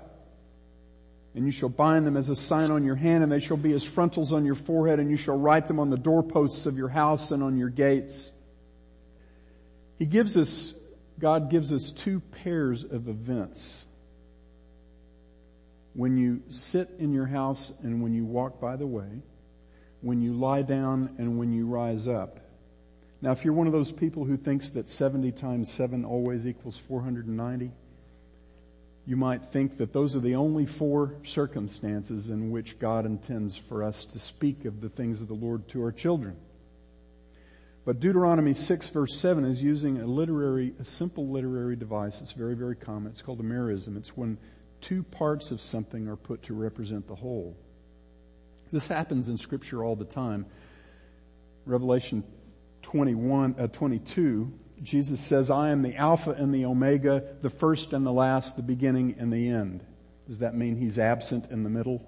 And 1.35 1.45
you 1.45 1.51
shall 1.51 1.69
bind 1.69 2.07
them 2.07 2.17
as 2.17 2.29
a 2.29 2.35
sign 2.35 2.71
on 2.71 2.83
your 2.83 2.95
hand, 2.95 3.21
and 3.21 3.31
they 3.31 3.39
shall 3.39 3.55
be 3.55 3.71
as 3.73 3.83
frontals 3.83 4.33
on 4.33 4.45
your 4.45 4.55
forehead, 4.55 4.99
and 4.99 5.11
you 5.11 5.15
shall 5.15 5.37
write 5.37 5.67
them 5.67 5.79
on 5.79 5.91
the 5.91 5.97
doorposts 5.97 6.65
of 6.65 6.75
your 6.75 6.89
house 6.89 7.29
and 7.29 7.43
on 7.43 7.55
your 7.55 7.69
gates. 7.69 8.31
He 9.99 10.07
gives 10.07 10.37
us, 10.37 10.73
God 11.19 11.51
gives 11.51 11.71
us 11.71 11.91
two 11.91 12.19
pairs 12.19 12.83
of 12.83 13.07
events 13.07 13.85
when 15.93 16.17
you 16.17 16.41
sit 16.49 16.89
in 16.99 17.13
your 17.13 17.25
house 17.25 17.71
and 17.81 18.01
when 18.01 18.13
you 18.13 18.25
walk 18.25 18.59
by 18.59 18.75
the 18.75 18.87
way, 18.87 19.21
when 20.01 20.21
you 20.21 20.33
lie 20.33 20.61
down 20.61 21.15
and 21.17 21.37
when 21.37 21.51
you 21.51 21.65
rise 21.65 22.07
up. 22.07 22.39
Now, 23.21 23.31
if 23.31 23.43
you're 23.43 23.53
one 23.53 23.67
of 23.67 23.73
those 23.73 23.91
people 23.91 24.23
who 24.23 24.37
thinks 24.37 24.69
that 24.71 24.87
70 24.87 25.33
times 25.33 25.71
7 25.71 26.05
always 26.05 26.47
equals 26.47 26.77
490, 26.77 27.71
you 29.05 29.17
might 29.17 29.43
think 29.43 29.77
that 29.77 29.91
those 29.91 30.15
are 30.15 30.19
the 30.19 30.35
only 30.35 30.65
four 30.65 31.15
circumstances 31.23 32.29
in 32.29 32.51
which 32.51 32.79
God 32.79 33.05
intends 33.05 33.57
for 33.57 33.83
us 33.83 34.05
to 34.05 34.19
speak 34.19 34.65
of 34.65 34.81
the 34.81 34.89
things 34.89 35.19
of 35.19 35.27
the 35.27 35.33
Lord 35.33 35.67
to 35.69 35.83
our 35.83 35.91
children. 35.91 36.37
But 37.85 37.99
Deuteronomy 37.99 38.53
6 38.53 38.89
verse 38.89 39.17
7 39.17 39.45
is 39.45 39.63
using 39.63 39.99
a 39.99 40.05
literary, 40.05 40.73
a 40.79 40.85
simple 40.85 41.27
literary 41.27 41.75
device. 41.75 42.21
It's 42.21 42.33
very, 42.33 42.55
very 42.55 42.75
common. 42.75 43.11
It's 43.11 43.21
called 43.21 43.39
a 43.39 43.43
merism. 43.43 43.97
It's 43.97 44.15
when 44.15 44.37
two 44.81 45.03
parts 45.03 45.51
of 45.51 45.61
something 45.61 46.07
are 46.07 46.15
put 46.15 46.43
to 46.43 46.53
represent 46.53 47.07
the 47.07 47.15
whole. 47.15 47.57
This 48.71 48.87
happens 48.87 49.29
in 49.29 49.37
scripture 49.37 49.83
all 49.83 49.95
the 49.95 50.05
time. 50.05 50.45
Revelation 51.65 52.23
21, 52.83 53.55
uh, 53.57 53.67
22, 53.67 54.51
Jesus 54.81 55.19
says, 55.19 55.51
I 55.51 55.69
am 55.69 55.81
the 55.81 55.95
Alpha 55.95 56.31
and 56.31 56.53
the 56.53 56.65
Omega, 56.65 57.23
the 57.41 57.49
first 57.49 57.93
and 57.93 58.05
the 58.05 58.13
last, 58.13 58.55
the 58.55 58.63
beginning 58.63 59.15
and 59.19 59.31
the 59.31 59.49
end. 59.49 59.83
Does 60.27 60.39
that 60.39 60.55
mean 60.55 60.75
he's 60.75 60.99
absent 60.99 61.49
in 61.51 61.63
the 61.63 61.69
middle? 61.69 62.07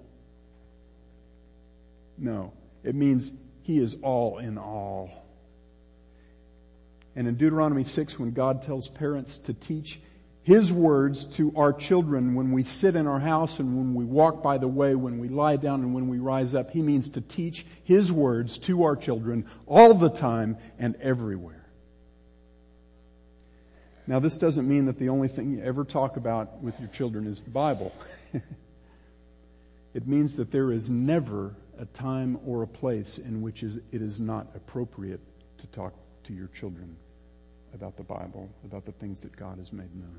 No. 2.16 2.52
It 2.84 2.94
means 2.94 3.32
he 3.62 3.78
is 3.78 3.96
all 4.02 4.38
in 4.38 4.58
all. 4.58 5.10
And 7.14 7.28
in 7.28 7.34
Deuteronomy 7.34 7.84
6, 7.84 8.18
when 8.18 8.32
God 8.32 8.62
tells 8.62 8.88
parents 8.88 9.38
to 9.38 9.52
teach 9.52 10.00
his 10.44 10.72
words 10.72 11.24
to 11.36 11.52
our 11.54 11.72
children 11.72 12.34
when 12.34 12.50
we 12.50 12.64
sit 12.64 12.96
in 12.96 13.06
our 13.06 13.20
house 13.20 13.60
and 13.60 13.76
when 13.76 13.94
we 13.94 14.04
walk 14.04 14.42
by 14.42 14.58
the 14.58 14.66
way, 14.66 14.96
when 14.96 15.18
we 15.20 15.28
lie 15.28 15.56
down 15.56 15.82
and 15.82 15.94
when 15.94 16.08
we 16.08 16.18
rise 16.18 16.54
up, 16.54 16.72
He 16.72 16.82
means 16.82 17.10
to 17.10 17.20
teach 17.20 17.64
His 17.84 18.10
words 18.10 18.58
to 18.60 18.82
our 18.82 18.96
children 18.96 19.46
all 19.66 19.94
the 19.94 20.10
time 20.10 20.56
and 20.80 20.96
everywhere. 20.96 21.64
Now 24.08 24.18
this 24.18 24.36
doesn't 24.36 24.68
mean 24.68 24.86
that 24.86 24.98
the 24.98 25.10
only 25.10 25.28
thing 25.28 25.52
you 25.52 25.62
ever 25.62 25.84
talk 25.84 26.16
about 26.16 26.60
with 26.60 26.78
your 26.80 26.88
children 26.88 27.28
is 27.28 27.42
the 27.42 27.50
Bible. 27.50 27.94
it 29.94 30.08
means 30.08 30.34
that 30.36 30.50
there 30.50 30.72
is 30.72 30.90
never 30.90 31.54
a 31.78 31.84
time 31.84 32.40
or 32.44 32.64
a 32.64 32.66
place 32.66 33.18
in 33.18 33.42
which 33.42 33.62
it 33.62 33.80
is 33.92 34.18
not 34.18 34.48
appropriate 34.56 35.20
to 35.58 35.68
talk 35.68 35.94
to 36.24 36.32
your 36.32 36.48
children 36.48 36.96
about 37.74 37.96
the 37.96 38.02
Bible, 38.02 38.50
about 38.64 38.84
the 38.84 38.92
things 38.92 39.20
that 39.20 39.36
God 39.36 39.58
has 39.58 39.72
made 39.72 39.94
known. 39.94 40.18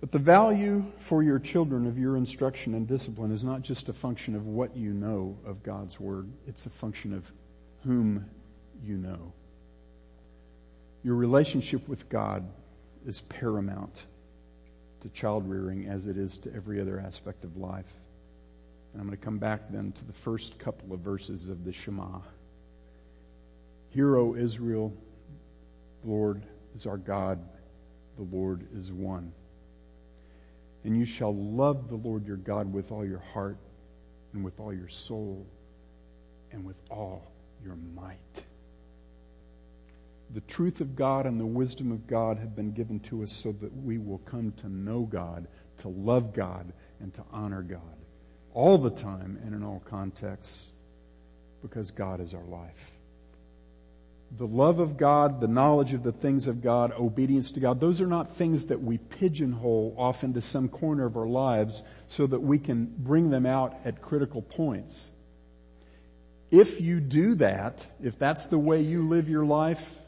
But 0.00 0.10
the 0.10 0.18
value 0.18 0.84
for 0.98 1.22
your 1.22 1.38
children 1.38 1.86
of 1.86 1.98
your 1.98 2.16
instruction 2.16 2.74
and 2.74 2.86
discipline 2.86 3.32
is 3.32 3.42
not 3.42 3.62
just 3.62 3.88
a 3.88 3.92
function 3.92 4.34
of 4.34 4.46
what 4.46 4.76
you 4.76 4.92
know 4.92 5.38
of 5.46 5.62
God's 5.62 5.98
Word, 5.98 6.28
it's 6.46 6.66
a 6.66 6.70
function 6.70 7.14
of 7.14 7.32
whom 7.84 8.26
you 8.82 8.96
know. 8.96 9.32
Your 11.02 11.14
relationship 11.14 11.88
with 11.88 12.08
God 12.08 12.44
is 13.06 13.20
paramount 13.22 14.06
to 15.02 15.08
child 15.10 15.48
rearing 15.48 15.86
as 15.86 16.06
it 16.06 16.16
is 16.16 16.38
to 16.38 16.54
every 16.54 16.80
other 16.80 16.98
aspect 16.98 17.44
of 17.44 17.56
life. 17.56 17.92
And 18.92 19.00
I'm 19.00 19.06
going 19.06 19.18
to 19.18 19.24
come 19.24 19.38
back 19.38 19.62
then 19.70 19.92
to 19.92 20.04
the 20.04 20.12
first 20.12 20.58
couple 20.58 20.94
of 20.94 21.00
verses 21.00 21.48
of 21.48 21.64
the 21.64 21.72
Shema. 21.72 22.20
Hear, 23.90 24.16
O 24.16 24.34
Israel, 24.34 24.92
the 26.02 26.10
Lord 26.10 26.42
is 26.74 26.86
our 26.86 26.96
God, 26.96 27.38
the 28.16 28.36
Lord 28.36 28.66
is 28.74 28.90
one. 28.90 29.32
And 30.84 30.96
you 30.96 31.04
shall 31.04 31.34
love 31.34 31.88
the 31.88 31.96
Lord 31.96 32.26
your 32.26 32.36
God 32.36 32.72
with 32.72 32.92
all 32.92 33.04
your 33.04 33.22
heart 33.32 33.56
and 34.32 34.44
with 34.44 34.60
all 34.60 34.72
your 34.72 34.88
soul 34.88 35.46
and 36.52 36.64
with 36.64 36.76
all 36.90 37.32
your 37.64 37.76
might. 37.94 38.44
The 40.32 40.42
truth 40.42 40.80
of 40.80 40.96
God 40.96 41.26
and 41.26 41.40
the 41.40 41.46
wisdom 41.46 41.92
of 41.92 42.06
God 42.06 42.38
have 42.38 42.54
been 42.54 42.72
given 42.72 43.00
to 43.00 43.22
us 43.22 43.32
so 43.32 43.52
that 43.52 43.74
we 43.84 43.98
will 43.98 44.18
come 44.18 44.52
to 44.58 44.68
know 44.68 45.02
God, 45.02 45.46
to 45.78 45.88
love 45.88 46.34
God, 46.34 46.72
and 47.00 47.14
to 47.14 47.24
honor 47.32 47.62
God 47.62 47.80
all 48.52 48.78
the 48.78 48.90
time 48.90 49.38
and 49.44 49.54
in 49.54 49.64
all 49.64 49.82
contexts 49.84 50.72
because 51.62 51.90
God 51.90 52.20
is 52.20 52.34
our 52.34 52.44
life 52.44 52.93
the 54.36 54.46
love 54.46 54.80
of 54.80 54.96
God, 54.96 55.40
the 55.40 55.48
knowledge 55.48 55.92
of 55.92 56.02
the 56.02 56.12
things 56.12 56.48
of 56.48 56.60
God, 56.60 56.92
obedience 56.98 57.52
to 57.52 57.60
God, 57.60 57.80
those 57.80 58.00
are 58.00 58.06
not 58.06 58.28
things 58.28 58.66
that 58.66 58.82
we 58.82 58.98
pigeonhole 58.98 59.94
off 59.96 60.24
into 60.24 60.40
some 60.40 60.68
corner 60.68 61.06
of 61.06 61.16
our 61.16 61.28
lives 61.28 61.82
so 62.08 62.26
that 62.26 62.40
we 62.40 62.58
can 62.58 62.92
bring 62.98 63.30
them 63.30 63.46
out 63.46 63.76
at 63.84 64.02
critical 64.02 64.42
points. 64.42 65.12
If 66.50 66.80
you 66.80 67.00
do 67.00 67.36
that, 67.36 67.86
if 68.02 68.18
that's 68.18 68.46
the 68.46 68.58
way 68.58 68.80
you 68.80 69.06
live 69.06 69.28
your 69.28 69.44
life, 69.44 70.00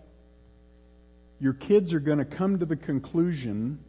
your 1.39 1.53
kids 1.53 1.93
are 1.93 2.01
going 2.01 2.19
to 2.19 2.25
come 2.25 2.59
to 2.59 2.67
the 2.67 2.77
conclusion 2.77 3.81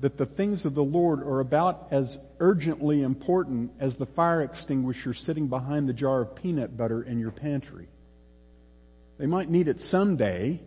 that 0.00 0.16
the 0.16 0.26
things 0.26 0.64
of 0.64 0.74
the 0.74 0.82
Lord 0.82 1.22
are 1.22 1.40
about 1.40 1.88
as 1.90 2.18
urgently 2.38 3.02
important 3.02 3.72
as 3.78 3.96
the 3.96 4.06
fire 4.06 4.42
extinguisher 4.42 5.12
sitting 5.12 5.48
behind 5.48 5.88
the 5.88 5.92
jar 5.92 6.22
of 6.22 6.34
peanut 6.34 6.76
butter 6.76 7.02
in 7.02 7.18
your 7.18 7.30
pantry. 7.30 7.88
They 9.20 9.26
might 9.26 9.50
need 9.50 9.68
it 9.68 9.82
someday, 9.82 10.62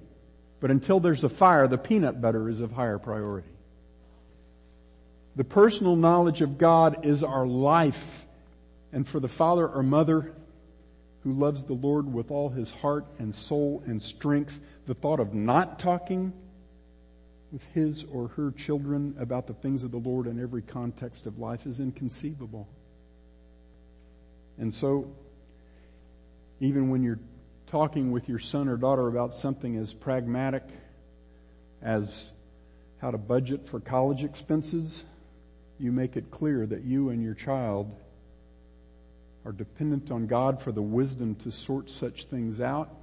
but 0.59 0.69
until 0.69 0.99
there's 0.99 1.23
a 1.23 1.29
fire, 1.29 1.67
the 1.67 1.79
peanut 1.79 2.21
butter 2.21 2.47
is 2.47 2.61
of 2.61 2.71
higher 2.71 2.99
priority. 2.99 3.49
The 5.35 5.43
personal 5.43 5.95
knowledge 5.95 6.41
of 6.41 6.59
God 6.59 7.03
is 7.03 7.23
our 7.23 7.47
life. 7.47 8.27
And 8.91 9.07
for 9.07 9.19
the 9.19 9.27
father 9.27 9.67
or 9.67 9.81
mother 9.81 10.35
who 11.23 11.33
loves 11.33 11.63
the 11.63 11.73
Lord 11.73 12.13
with 12.13 12.29
all 12.29 12.49
his 12.49 12.69
heart 12.69 13.07
and 13.17 13.33
soul 13.33 13.81
and 13.87 13.99
strength, 13.99 14.61
the 14.85 14.93
thought 14.93 15.19
of 15.19 15.33
not 15.33 15.79
talking 15.79 16.31
with 17.51 17.67
his 17.69 18.03
or 18.03 18.27
her 18.27 18.51
children 18.51 19.15
about 19.19 19.47
the 19.47 19.55
things 19.55 19.83
of 19.83 19.89
the 19.89 19.97
Lord 19.97 20.27
in 20.27 20.39
every 20.39 20.61
context 20.61 21.25
of 21.25 21.39
life 21.39 21.65
is 21.65 21.79
inconceivable. 21.79 22.67
And 24.59 24.71
so, 24.71 25.11
even 26.59 26.91
when 26.91 27.01
you're 27.01 27.19
talking 27.73 28.11
with 28.11 28.29
your 28.29 28.37
son 28.37 28.67
or 28.67 28.77
daughter 28.77 29.07
about 29.07 29.33
something 29.33 29.77
as 29.77 29.95
pragmatic 29.95 30.61
as 31.81 32.31
how 33.01 33.09
to 33.09 33.17
budget 33.17 33.67
for 33.67 33.79
college 33.79 34.23
expenses, 34.23 35.05
you 35.79 35.91
make 35.91 36.15
it 36.15 36.29
clear 36.29 36.67
that 36.67 36.83
you 36.83 37.09
and 37.09 37.23
your 37.23 37.33
child 37.33 37.91
are 39.43 39.51
dependent 39.51 40.11
on 40.11 40.27
God 40.27 40.61
for 40.61 40.71
the 40.71 40.83
wisdom 40.83 41.33
to 41.37 41.51
sort 41.51 41.89
such 41.89 42.25
things 42.25 42.61
out. 42.61 42.93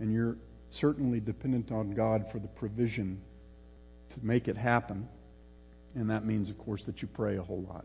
And 0.00 0.12
you're 0.12 0.36
certainly 0.70 1.20
dependent 1.20 1.70
on 1.70 1.92
God 1.92 2.28
for 2.28 2.40
the 2.40 2.48
provision 2.48 3.20
to 4.14 4.18
make 4.20 4.48
it 4.48 4.56
happen. 4.56 5.08
And 5.94 6.10
that 6.10 6.24
means, 6.24 6.50
of 6.50 6.58
course, 6.58 6.86
that 6.86 7.02
you 7.02 7.06
pray 7.06 7.36
a 7.36 7.42
whole 7.42 7.64
lot. 7.68 7.84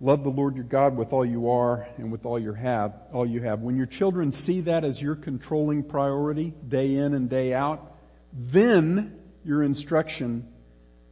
Love 0.00 0.22
the 0.22 0.30
Lord 0.30 0.54
your 0.54 0.64
God 0.64 0.96
with 0.96 1.12
all 1.12 1.24
you 1.24 1.50
are 1.50 1.88
and 1.96 2.12
with 2.12 2.24
all 2.24 2.38
you 2.38 2.52
have, 2.52 2.94
all 3.12 3.26
you 3.26 3.42
have. 3.42 3.60
When 3.60 3.76
your 3.76 3.86
children 3.86 4.30
see 4.30 4.60
that 4.62 4.84
as 4.84 5.02
your 5.02 5.16
controlling 5.16 5.82
priority 5.82 6.54
day 6.66 6.94
in 6.94 7.14
and 7.14 7.28
day 7.28 7.52
out, 7.52 7.96
then 8.32 9.18
your 9.44 9.62
instruction 9.62 10.46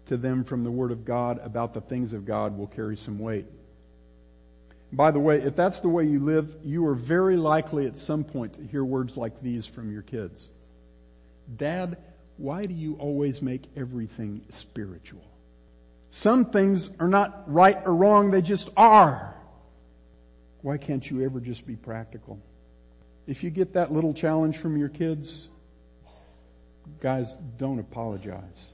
to 0.07 0.16
them 0.16 0.44
from 0.44 0.62
the 0.62 0.70
Word 0.70 0.92
of 0.92 1.05
God 1.05 1.40
about 1.42 1.75
the 1.75 1.81
things 1.81 2.12
of 2.12 2.25
God 2.25 2.57
will 2.57 2.68
carry 2.68 2.96
some 2.96 3.18
weight. 3.18 3.46
By 4.92 5.11
the 5.11 5.18
way, 5.18 5.42
if 5.42 5.57
that's 5.57 5.81
the 5.81 5.88
way 5.88 6.05
you 6.05 6.20
live, 6.20 6.57
you 6.64 6.87
are 6.87 6.94
very 6.94 7.37
likely 7.37 7.87
at 7.87 7.99
some 7.99 8.22
point 8.22 8.55
to 8.55 8.62
hear 8.64 8.85
words 8.85 9.16
like 9.16 9.40
these 9.40 9.66
from 9.66 9.92
your 9.92 10.03
kids. 10.03 10.49
Dad, 11.55 11.99
why 12.37 12.66
do 12.66 12.75
you 12.75 12.94
always 12.94 13.42
make 13.42 13.64
everything 13.77 14.42
spiritual? 14.49 15.25
Some 16.11 16.47
things 16.47 16.90
are 16.99 17.09
not 17.09 17.53
right 17.53 17.79
or 17.85 17.95
wrong, 17.95 18.31
they 18.31 18.42
just 18.42 18.71
are. 18.77 19.35
Why 20.62 20.79
can't 20.79 21.09
you 21.09 21.25
ever 21.25 21.40
just 21.40 21.66
be 21.66 21.77
practical? 21.77 22.40
If 23.27 23.45
you 23.45 23.51
get 23.51 23.75
that 23.75 23.92
little 23.92 24.14
challenge 24.14 24.57
from 24.57 24.77
your 24.77 24.88
kids, 24.88 25.49
guys, 27.01 27.35
don't 27.57 27.79
apologize. 27.79 28.73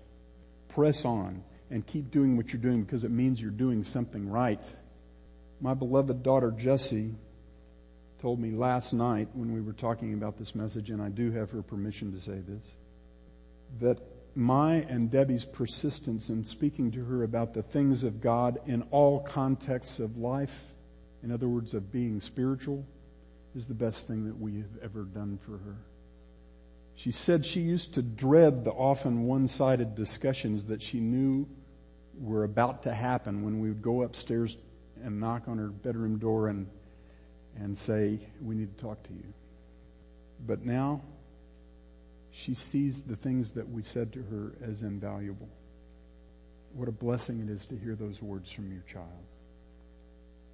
Press 0.69 1.05
on 1.05 1.43
and 1.71 1.87
keep 1.87 2.11
doing 2.11 2.37
what 2.37 2.53
you're 2.53 2.63
doing 2.63 2.83
because 2.83 3.05
it 3.05 3.11
means 3.11 3.41
you're 3.41 3.51
doing 3.51 3.83
something 3.83 4.29
right. 4.29 4.63
My 5.61 5.75
beloved 5.75 6.23
daughter 6.23 6.51
Jessie 6.51 7.15
told 8.21 8.39
me 8.39 8.53
last 8.53 8.93
night 8.93 9.29
when 9.33 9.53
we 9.53 9.61
were 9.61 9.73
talking 9.73 10.15
about 10.15 10.39
this 10.39 10.55
message, 10.55 10.91
and 10.91 11.03
I 11.03 11.09
do 11.09 11.33
have 11.33 11.51
her 11.51 11.63
permission 11.63 12.13
to 12.13 12.21
say 12.21 12.41
this, 12.47 12.71
that 13.81 14.01
my 14.35 14.77
and 14.77 15.11
Debbie's 15.11 15.45
persistence 15.45 16.29
in 16.29 16.45
speaking 16.45 16.91
to 16.93 17.05
her 17.05 17.23
about 17.23 17.55
the 17.55 17.63
things 17.63 18.03
of 18.03 18.21
God 18.21 18.59
in 18.67 18.83
all 18.91 19.21
contexts 19.21 19.99
of 19.99 20.17
life, 20.17 20.65
in 21.23 21.31
other 21.31 21.49
words, 21.49 21.75
of 21.75 21.93
being 21.93 22.21
spiritual, 22.21 22.87
is 23.55 23.67
the 23.67 23.75
best 23.75 24.07
thing 24.07 24.27
that 24.27 24.39
we 24.39 24.57
have 24.57 24.79
ever 24.83 25.03
done 25.03 25.39
for 25.45 25.59
her. 25.59 25.77
She 26.95 27.11
said 27.11 27.45
she 27.45 27.61
used 27.61 27.95
to 27.95 28.03
dread 28.03 28.65
the 28.65 28.71
often 28.71 29.25
one-sided 29.25 29.95
discussions 29.95 30.67
that 30.67 30.83
she 30.83 31.01
knew 31.01 31.49
were 32.19 32.45
about 32.45 32.83
to 32.85 32.95
happen 32.95 33.43
when 33.43 33.61
we 33.61 33.69
would 33.69 33.83
go 33.83 34.03
upstairs 34.03 34.57
and 35.03 35.21
knock 35.21 35.49
on 35.49 35.59
her 35.59 35.69
bedroom 35.69 36.19
door 36.19 36.49
and, 36.49 36.67
and 37.57 37.77
say, 37.77 38.21
we 38.41 38.55
need 38.55 38.77
to 38.77 38.85
talk 38.85 39.03
to 39.05 39.13
you. 39.13 39.33
But 40.47 40.65
now, 40.65 41.03
she 42.33 42.55
sees 42.55 43.03
the 43.03 43.17
things 43.17 43.53
that 43.53 43.69
we 43.69 43.83
said 43.83 44.13
to 44.15 44.23
her 44.23 44.53
as 44.67 44.83
invaluable. 44.83 45.49
What 46.73 46.89
a 46.89 46.93
blessing 46.93 47.41
it 47.41 47.51
is 47.51 47.67
to 47.67 47.77
hear 47.77 47.95
those 47.95 48.23
words 48.23 48.51
from 48.51 48.73
your 48.73 48.83
child. 48.83 49.07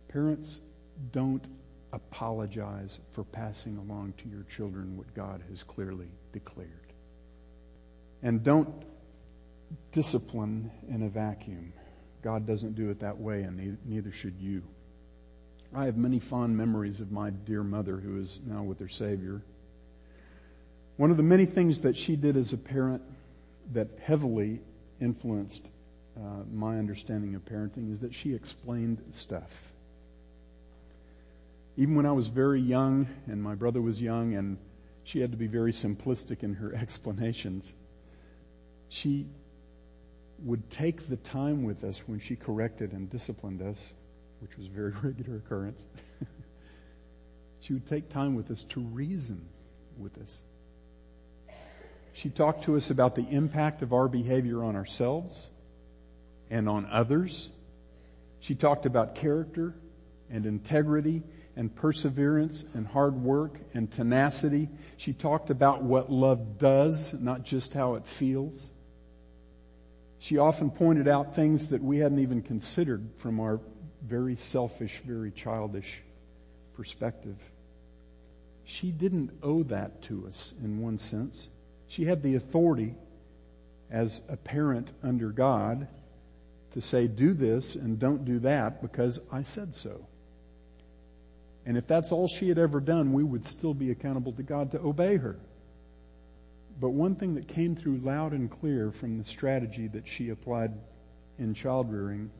Parents, 0.08 0.60
don't 1.12 1.46
apologize 1.92 2.98
for 3.10 3.22
passing 3.24 3.78
along 3.78 4.14
to 4.18 4.28
your 4.28 4.42
children 4.44 4.96
what 4.96 5.14
God 5.14 5.42
has 5.48 5.62
clearly 5.62 6.08
declared. 6.32 6.92
And 8.22 8.42
don't 8.42 8.84
discipline 9.92 10.72
in 10.88 11.02
a 11.02 11.08
vacuum. 11.08 11.72
God 12.22 12.46
doesn't 12.46 12.74
do 12.74 12.90
it 12.90 12.98
that 13.00 13.18
way, 13.18 13.42
and 13.42 13.78
neither 13.84 14.10
should 14.10 14.40
you. 14.40 14.64
I 15.72 15.84
have 15.84 15.96
many 15.96 16.18
fond 16.18 16.56
memories 16.56 17.00
of 17.00 17.12
my 17.12 17.30
dear 17.30 17.62
mother 17.62 17.98
who 17.98 18.18
is 18.18 18.40
now 18.44 18.64
with 18.64 18.80
her 18.80 18.88
Savior. 18.88 19.42
One 20.98 21.12
of 21.12 21.16
the 21.16 21.22
many 21.22 21.46
things 21.46 21.82
that 21.82 21.96
she 21.96 22.16
did 22.16 22.36
as 22.36 22.52
a 22.52 22.56
parent 22.56 23.02
that 23.72 23.86
heavily 24.02 24.58
influenced 25.00 25.70
uh, 26.16 26.42
my 26.52 26.76
understanding 26.76 27.36
of 27.36 27.44
parenting 27.44 27.92
is 27.92 28.00
that 28.00 28.12
she 28.12 28.34
explained 28.34 29.04
stuff. 29.10 29.70
Even 31.76 31.94
when 31.94 32.04
I 32.04 32.10
was 32.10 32.26
very 32.26 32.60
young 32.60 33.06
and 33.28 33.40
my 33.40 33.54
brother 33.54 33.80
was 33.80 34.02
young 34.02 34.34
and 34.34 34.58
she 35.04 35.20
had 35.20 35.30
to 35.30 35.36
be 35.36 35.46
very 35.46 35.70
simplistic 35.70 36.42
in 36.42 36.54
her 36.54 36.74
explanations, 36.82 37.74
she 38.88 39.28
would 40.40 40.68
take 40.68 41.08
the 41.08 41.16
time 41.18 41.62
with 41.62 41.84
us 41.84 42.08
when 42.08 42.18
she 42.18 42.34
corrected 42.34 42.90
and 42.90 43.08
disciplined 43.08 43.62
us, 43.62 43.92
which 44.40 44.58
was 44.58 44.66
a 44.66 44.70
very 44.70 44.90
regular 45.04 45.36
occurrence. 45.36 45.86
she 47.60 47.72
would 47.72 47.86
take 47.86 48.08
time 48.08 48.34
with 48.34 48.50
us 48.50 48.64
to 48.64 48.80
reason 48.80 49.48
with 49.96 50.18
us. 50.18 50.42
She 52.18 52.30
talked 52.30 52.64
to 52.64 52.74
us 52.74 52.90
about 52.90 53.14
the 53.14 53.28
impact 53.30 53.80
of 53.82 53.92
our 53.92 54.08
behavior 54.08 54.64
on 54.64 54.74
ourselves 54.74 55.48
and 56.50 56.68
on 56.68 56.84
others. 56.86 57.48
She 58.40 58.56
talked 58.56 58.86
about 58.86 59.14
character 59.14 59.76
and 60.28 60.44
integrity 60.44 61.22
and 61.54 61.72
perseverance 61.72 62.64
and 62.74 62.88
hard 62.88 63.14
work 63.22 63.60
and 63.72 63.88
tenacity. 63.88 64.68
She 64.96 65.12
talked 65.12 65.50
about 65.50 65.84
what 65.84 66.10
love 66.10 66.58
does, 66.58 67.14
not 67.14 67.44
just 67.44 67.72
how 67.72 67.94
it 67.94 68.04
feels. 68.04 68.72
She 70.18 70.38
often 70.38 70.72
pointed 70.72 71.06
out 71.06 71.36
things 71.36 71.68
that 71.68 71.84
we 71.84 71.98
hadn't 71.98 72.18
even 72.18 72.42
considered 72.42 73.10
from 73.18 73.38
our 73.38 73.60
very 74.02 74.34
selfish, 74.34 75.02
very 75.06 75.30
childish 75.30 76.02
perspective. 76.74 77.36
She 78.64 78.90
didn't 78.90 79.38
owe 79.40 79.62
that 79.62 80.02
to 80.02 80.26
us 80.26 80.52
in 80.60 80.80
one 80.80 80.98
sense. 80.98 81.48
She 81.88 82.04
had 82.04 82.22
the 82.22 82.34
authority 82.34 82.94
as 83.90 84.20
a 84.28 84.36
parent 84.36 84.92
under 85.02 85.30
God 85.30 85.88
to 86.72 86.80
say, 86.80 87.06
do 87.06 87.32
this 87.32 87.74
and 87.74 87.98
don't 87.98 88.24
do 88.24 88.38
that 88.40 88.82
because 88.82 89.20
I 89.32 89.42
said 89.42 89.74
so. 89.74 90.06
And 91.64 91.76
if 91.76 91.86
that's 91.86 92.12
all 92.12 92.28
she 92.28 92.48
had 92.48 92.58
ever 92.58 92.80
done, 92.80 93.12
we 93.12 93.24
would 93.24 93.44
still 93.44 93.74
be 93.74 93.90
accountable 93.90 94.32
to 94.32 94.42
God 94.42 94.70
to 94.72 94.80
obey 94.80 95.16
her. 95.16 95.36
But 96.80 96.90
one 96.90 97.16
thing 97.16 97.34
that 97.34 97.48
came 97.48 97.74
through 97.74 97.98
loud 97.98 98.32
and 98.32 98.50
clear 98.50 98.90
from 98.90 99.18
the 99.18 99.24
strategy 99.24 99.88
that 99.88 100.06
she 100.06 100.28
applied 100.30 100.72
in 101.38 101.54
child 101.54 101.90
rearing 101.90 102.30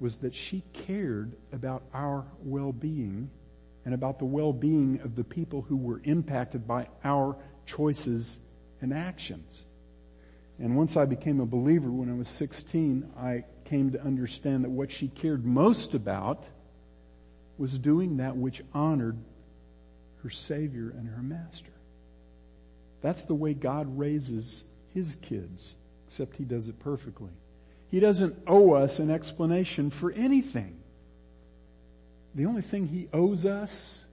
was 0.00 0.18
that 0.18 0.34
she 0.34 0.62
cared 0.72 1.32
about 1.52 1.82
our 1.92 2.24
well-being 2.42 3.30
and 3.84 3.94
about 3.94 4.18
the 4.18 4.24
well-being 4.24 5.00
of 5.02 5.16
the 5.16 5.24
people 5.24 5.62
who 5.62 5.76
were 5.76 6.00
impacted 6.04 6.66
by 6.66 6.88
our 7.04 7.36
choices 7.66 8.38
and 8.80 8.92
actions. 8.92 9.64
And 10.58 10.76
once 10.76 10.96
I 10.96 11.04
became 11.04 11.40
a 11.40 11.46
believer 11.46 11.90
when 11.90 12.10
I 12.10 12.14
was 12.14 12.28
16, 12.28 13.12
I 13.16 13.44
came 13.64 13.92
to 13.92 14.02
understand 14.02 14.64
that 14.64 14.70
what 14.70 14.90
she 14.90 15.08
cared 15.08 15.44
most 15.44 15.94
about 15.94 16.48
was 17.58 17.78
doing 17.78 18.16
that 18.16 18.36
which 18.36 18.62
honored 18.72 19.18
her 20.22 20.30
Savior 20.30 20.90
and 20.90 21.08
her 21.08 21.22
Master. 21.22 21.72
That's 23.00 23.24
the 23.24 23.34
way 23.34 23.54
God 23.54 23.98
raises 23.98 24.64
His 24.94 25.16
kids, 25.16 25.76
except 26.06 26.36
He 26.36 26.44
does 26.44 26.68
it 26.68 26.78
perfectly. 26.80 27.30
He 27.88 28.00
doesn't 28.00 28.36
owe 28.46 28.72
us 28.72 28.98
an 28.98 29.10
explanation 29.10 29.90
for 29.90 30.12
anything. 30.12 30.80
The 32.34 32.46
only 32.46 32.62
thing 32.62 32.86
He 32.86 33.08
owes 33.12 33.46
us 33.46 34.06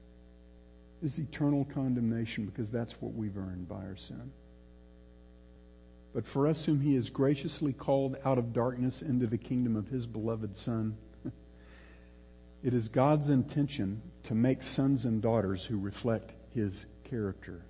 is 1.01 1.19
eternal 1.19 1.65
condemnation 1.65 2.45
because 2.45 2.71
that's 2.71 3.01
what 3.01 3.13
we've 3.13 3.37
earned 3.37 3.67
by 3.67 3.83
our 3.83 3.95
sin. 3.95 4.31
But 6.15 6.25
for 6.25 6.47
us 6.47 6.63
whom 6.63 6.79
he 6.79 6.95
has 6.95 7.09
graciously 7.09 7.73
called 7.73 8.15
out 8.23 8.37
of 8.37 8.53
darkness 8.53 9.01
into 9.01 9.27
the 9.27 9.37
kingdom 9.37 9.75
of 9.75 9.89
his 9.89 10.07
beloved 10.07 10.55
son, 10.55 10.95
it 12.63 12.73
is 12.73 12.87
God's 12.87 13.27
intention 13.27 14.01
to 14.23 14.33
make 14.33 14.63
sons 14.63 15.03
and 15.03 15.21
daughters 15.21 15.65
who 15.65 15.77
reflect 15.77 16.31
his 16.53 16.85
character. 17.03 17.65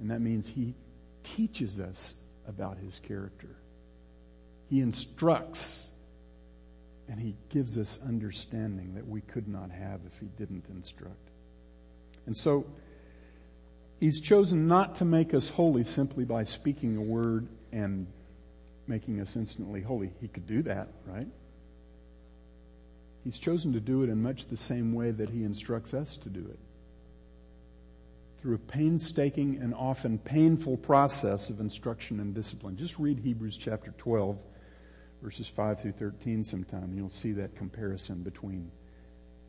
And 0.00 0.10
that 0.10 0.20
means 0.20 0.48
he 0.48 0.74
teaches 1.22 1.78
us 1.78 2.16
about 2.48 2.78
his 2.78 2.98
character. 2.98 3.54
He 4.68 4.80
instructs 4.80 5.90
and 7.08 7.20
he 7.20 7.36
gives 7.50 7.78
us 7.78 8.00
understanding 8.04 8.94
that 8.96 9.06
we 9.06 9.20
could 9.20 9.46
not 9.46 9.70
have 9.70 10.00
if 10.08 10.18
he 10.18 10.26
didn't 10.26 10.64
instruct. 10.70 11.30
And 12.26 12.36
so, 12.36 12.66
He's 14.00 14.20
chosen 14.20 14.68
not 14.68 14.96
to 14.96 15.04
make 15.04 15.34
us 15.34 15.48
holy 15.48 15.82
simply 15.82 16.24
by 16.24 16.44
speaking 16.44 16.96
a 16.96 17.02
word 17.02 17.48
and 17.72 18.06
making 18.86 19.20
us 19.20 19.34
instantly 19.34 19.82
holy. 19.82 20.12
He 20.20 20.28
could 20.28 20.46
do 20.46 20.62
that, 20.62 20.88
right? 21.04 21.26
He's 23.24 23.38
chosen 23.38 23.72
to 23.72 23.80
do 23.80 24.04
it 24.04 24.08
in 24.08 24.22
much 24.22 24.46
the 24.46 24.56
same 24.56 24.92
way 24.92 25.10
that 25.10 25.30
he 25.30 25.42
instructs 25.42 25.94
us 25.94 26.16
to 26.18 26.28
do 26.28 26.40
it. 26.40 26.58
Through 28.40 28.54
a 28.54 28.58
painstaking 28.58 29.58
and 29.60 29.74
often 29.74 30.18
painful 30.18 30.76
process 30.76 31.50
of 31.50 31.58
instruction 31.58 32.20
and 32.20 32.32
discipline. 32.34 32.76
Just 32.76 32.98
read 33.00 33.18
Hebrews 33.18 33.58
chapter 33.58 33.90
12, 33.98 34.38
verses 35.20 35.48
5 35.48 35.82
through 35.82 35.92
13 35.92 36.44
sometime. 36.44 36.92
You'll 36.94 37.10
see 37.10 37.32
that 37.32 37.56
comparison 37.56 38.22
between 38.22 38.70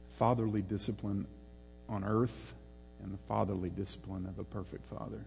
fatherly 0.08 0.64
discipline 0.64 1.28
on 1.88 2.04
earth 2.04 2.56
and 3.02 3.14
the 3.14 3.18
fatherly 3.28 3.70
discipline 3.70 4.26
of 4.26 4.40
a 4.40 4.44
perfect 4.44 4.90
father. 4.90 5.26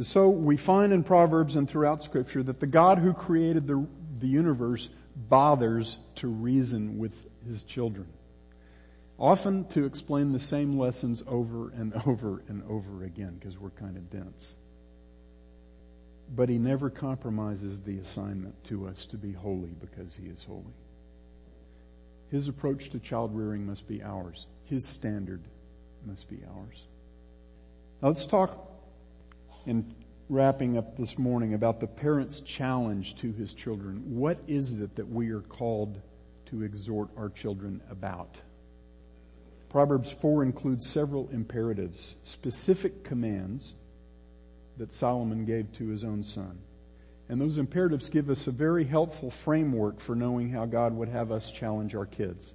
So 0.00 0.28
we 0.28 0.56
find 0.56 0.92
in 0.92 1.04
Proverbs 1.04 1.56
and 1.56 1.68
throughout 1.68 2.02
scripture 2.02 2.42
that 2.42 2.60
the 2.60 2.66
God 2.66 2.98
who 2.98 3.12
created 3.12 3.66
the, 3.66 3.86
the 4.18 4.26
universe 4.26 4.88
bothers 5.14 5.98
to 6.16 6.28
reason 6.28 6.98
with 6.98 7.28
his 7.46 7.62
children. 7.62 8.06
Often 9.18 9.66
to 9.68 9.84
explain 9.84 10.32
the 10.32 10.40
same 10.40 10.78
lessons 10.78 11.22
over 11.26 11.70
and 11.70 11.92
over 12.06 12.42
and 12.48 12.62
over 12.68 13.04
again 13.04 13.36
because 13.38 13.58
we're 13.58 13.70
kind 13.70 13.96
of 13.96 14.10
dense. 14.10 14.56
But 16.34 16.48
he 16.48 16.58
never 16.58 16.88
compromises 16.88 17.82
the 17.82 17.98
assignment 17.98 18.64
to 18.64 18.86
us 18.86 19.04
to 19.06 19.18
be 19.18 19.32
holy 19.32 19.74
because 19.78 20.16
he 20.16 20.26
is 20.26 20.44
holy. 20.44 20.74
His 22.30 22.48
approach 22.48 22.88
to 22.90 22.98
child 22.98 23.36
rearing 23.36 23.66
must 23.66 23.86
be 23.86 24.02
ours. 24.02 24.46
His 24.64 24.86
standard 24.86 25.42
must 26.06 26.28
be 26.28 26.40
ours. 26.56 26.84
Now 28.00 28.08
let's 28.08 28.26
talk 28.26 28.68
in 29.66 29.94
wrapping 30.28 30.76
up 30.76 30.96
this 30.96 31.18
morning 31.18 31.54
about 31.54 31.80
the 31.80 31.86
parent's 31.86 32.40
challenge 32.40 33.16
to 33.16 33.32
his 33.32 33.52
children. 33.52 34.16
What 34.16 34.38
is 34.48 34.74
it 34.74 34.94
that 34.96 35.08
we 35.08 35.30
are 35.30 35.40
called 35.40 36.00
to 36.46 36.62
exhort 36.62 37.10
our 37.16 37.28
children 37.28 37.80
about? 37.90 38.40
Proverbs 39.68 40.12
4 40.12 40.42
includes 40.42 40.88
several 40.88 41.28
imperatives, 41.32 42.16
specific 42.24 43.04
commands 43.04 43.74
that 44.76 44.92
Solomon 44.92 45.44
gave 45.44 45.72
to 45.74 45.88
his 45.88 46.04
own 46.04 46.24
son. 46.24 46.58
And 47.28 47.40
those 47.40 47.56
imperatives 47.56 48.10
give 48.10 48.28
us 48.28 48.46
a 48.46 48.50
very 48.50 48.84
helpful 48.84 49.30
framework 49.30 50.00
for 50.00 50.14
knowing 50.14 50.50
how 50.50 50.66
God 50.66 50.92
would 50.94 51.08
have 51.08 51.32
us 51.32 51.50
challenge 51.50 51.94
our 51.94 52.06
kids 52.06 52.52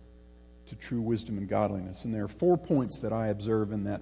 to 0.68 0.76
true 0.76 1.02
wisdom 1.02 1.38
and 1.38 1.48
godliness. 1.48 2.06
And 2.06 2.14
there 2.14 2.24
are 2.24 2.30
four 2.30 2.58
points 2.58 3.00
that 3.00 3.14
I 3.14 3.28
observe 3.28 3.72
in 3.72 3.86
that 3.86 4.02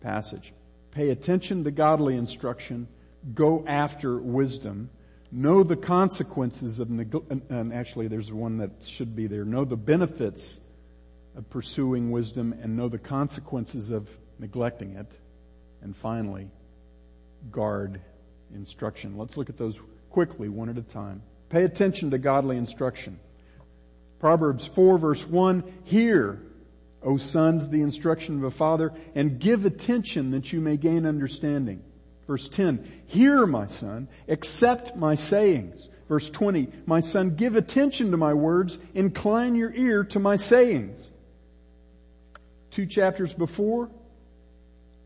passage. 0.00 0.52
Pay 0.90 1.10
attention 1.10 1.64
to 1.64 1.70
godly 1.70 2.16
instruction, 2.16 2.88
go 3.34 3.64
after 3.66 4.18
wisdom, 4.18 4.90
know 5.30 5.62
the 5.62 5.76
consequences 5.76 6.80
of 6.80 6.90
neglect, 6.90 7.32
and 7.50 7.72
actually 7.72 8.08
there's 8.08 8.32
one 8.32 8.58
that 8.58 8.82
should 8.82 9.16
be 9.16 9.26
there, 9.26 9.44
know 9.44 9.64
the 9.64 9.76
benefits 9.76 10.60
of 11.34 11.48
pursuing 11.48 12.10
wisdom 12.10 12.52
and 12.60 12.76
know 12.76 12.88
the 12.88 12.98
consequences 12.98 13.90
of 13.90 14.08
neglecting 14.38 14.96
it. 14.96 15.18
And 15.80 15.96
finally, 15.96 16.48
guard 17.50 18.00
instruction. 18.54 19.16
Let's 19.16 19.36
look 19.36 19.48
at 19.48 19.56
those 19.56 19.80
quickly, 20.10 20.48
one 20.48 20.68
at 20.68 20.76
a 20.76 20.82
time. 20.82 21.22
Pay 21.48 21.64
attention 21.64 22.10
to 22.10 22.18
godly 22.18 22.56
instruction. 22.56 23.18
Proverbs 24.22 24.68
4 24.68 24.98
verse 24.98 25.26
1, 25.26 25.64
hear, 25.82 26.40
O 27.02 27.16
sons, 27.16 27.70
the 27.70 27.82
instruction 27.82 28.36
of 28.36 28.44
a 28.44 28.52
father, 28.52 28.92
and 29.16 29.40
give 29.40 29.64
attention 29.64 30.30
that 30.30 30.52
you 30.52 30.60
may 30.60 30.76
gain 30.76 31.06
understanding. 31.06 31.82
Verse 32.28 32.48
10, 32.48 33.02
hear 33.08 33.44
my 33.48 33.66
son, 33.66 34.06
accept 34.28 34.94
my 34.94 35.16
sayings. 35.16 35.88
Verse 36.08 36.30
20, 36.30 36.68
my 36.86 37.00
son, 37.00 37.34
give 37.34 37.56
attention 37.56 38.12
to 38.12 38.16
my 38.16 38.32
words, 38.32 38.78
incline 38.94 39.56
your 39.56 39.74
ear 39.74 40.04
to 40.04 40.20
my 40.20 40.36
sayings. 40.36 41.10
Two 42.70 42.86
chapters 42.86 43.32
before, 43.32 43.90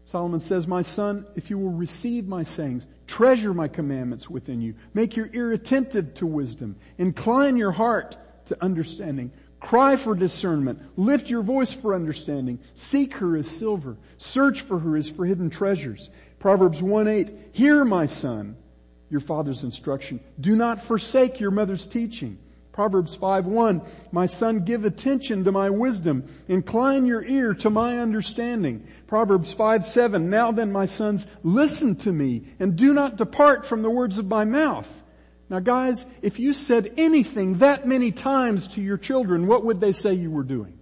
Solomon 0.04 0.40
says, 0.40 0.68
my 0.68 0.82
son, 0.82 1.24
if 1.36 1.48
you 1.48 1.56
will 1.56 1.72
receive 1.72 2.28
my 2.28 2.42
sayings, 2.42 2.86
treasure 3.06 3.54
my 3.54 3.68
commandments 3.68 4.28
within 4.28 4.60
you, 4.60 4.74
make 4.92 5.16
your 5.16 5.30
ear 5.32 5.52
attentive 5.52 6.12
to 6.16 6.26
wisdom, 6.26 6.76
incline 6.98 7.56
your 7.56 7.72
heart 7.72 8.18
to 8.46 8.62
understanding. 8.62 9.32
Cry 9.60 9.96
for 9.96 10.14
discernment. 10.14 10.80
Lift 10.96 11.30
your 11.30 11.42
voice 11.42 11.72
for 11.72 11.94
understanding. 11.94 12.58
Seek 12.74 13.16
her 13.16 13.36
as 13.36 13.48
silver. 13.48 13.96
Search 14.18 14.60
for 14.60 14.78
her 14.78 14.96
as 14.96 15.08
for 15.08 15.24
hidden 15.24 15.50
treasures. 15.50 16.10
Proverbs 16.38 16.82
1 16.82 17.08
8, 17.08 17.30
hear 17.52 17.84
my 17.84 18.06
son, 18.06 18.56
your 19.08 19.20
father's 19.20 19.64
instruction. 19.64 20.20
Do 20.38 20.54
not 20.54 20.80
forsake 20.80 21.40
your 21.40 21.50
mother's 21.50 21.86
teaching. 21.86 22.38
Proverbs 22.76 23.14
5 23.14 23.46
1, 23.46 23.82
my 24.12 24.26
son, 24.26 24.58
give 24.60 24.84
attention 24.84 25.44
to 25.44 25.52
my 25.52 25.70
wisdom. 25.70 26.26
Incline 26.46 27.06
your 27.06 27.24
ear 27.24 27.54
to 27.54 27.70
my 27.70 27.98
understanding. 27.98 28.86
Proverbs 29.06 29.54
5 29.54 29.84
7, 29.84 30.28
now 30.28 30.52
then 30.52 30.70
my 30.70 30.84
sons, 30.84 31.26
listen 31.42 31.96
to 31.96 32.12
me 32.12 32.44
and 32.60 32.76
do 32.76 32.92
not 32.92 33.16
depart 33.16 33.64
from 33.64 33.82
the 33.82 33.90
words 33.90 34.18
of 34.18 34.26
my 34.26 34.44
mouth. 34.44 35.02
Now 35.48 35.60
guys, 35.60 36.06
if 36.22 36.38
you 36.38 36.52
said 36.52 36.92
anything 36.96 37.58
that 37.58 37.86
many 37.86 38.10
times 38.10 38.68
to 38.68 38.80
your 38.80 38.98
children, 38.98 39.46
what 39.46 39.64
would 39.64 39.80
they 39.80 39.92
say 39.92 40.14
you 40.14 40.30
were 40.30 40.42
doing? 40.42 40.78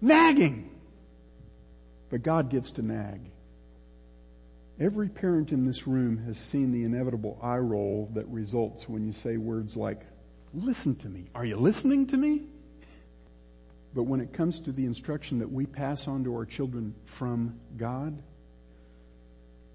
Nagging. 0.00 0.70
But 2.10 2.22
God 2.22 2.50
gets 2.50 2.72
to 2.72 2.82
nag. 2.82 3.20
Every 4.78 5.08
parent 5.08 5.52
in 5.52 5.66
this 5.66 5.86
room 5.86 6.18
has 6.24 6.38
seen 6.38 6.72
the 6.72 6.82
inevitable 6.82 7.38
eye 7.40 7.58
roll 7.58 8.10
that 8.14 8.26
results 8.26 8.88
when 8.88 9.06
you 9.06 9.12
say 9.12 9.36
words 9.36 9.76
like, 9.76 10.00
listen 10.52 10.96
to 10.96 11.08
me. 11.08 11.30
Are 11.34 11.44
you 11.44 11.56
listening 11.56 12.08
to 12.08 12.16
me? 12.16 12.42
But 13.94 14.04
when 14.04 14.20
it 14.20 14.32
comes 14.32 14.58
to 14.60 14.72
the 14.72 14.84
instruction 14.84 15.38
that 15.38 15.52
we 15.52 15.66
pass 15.66 16.08
on 16.08 16.24
to 16.24 16.34
our 16.34 16.44
children 16.44 16.96
from 17.04 17.60
God, 17.76 18.20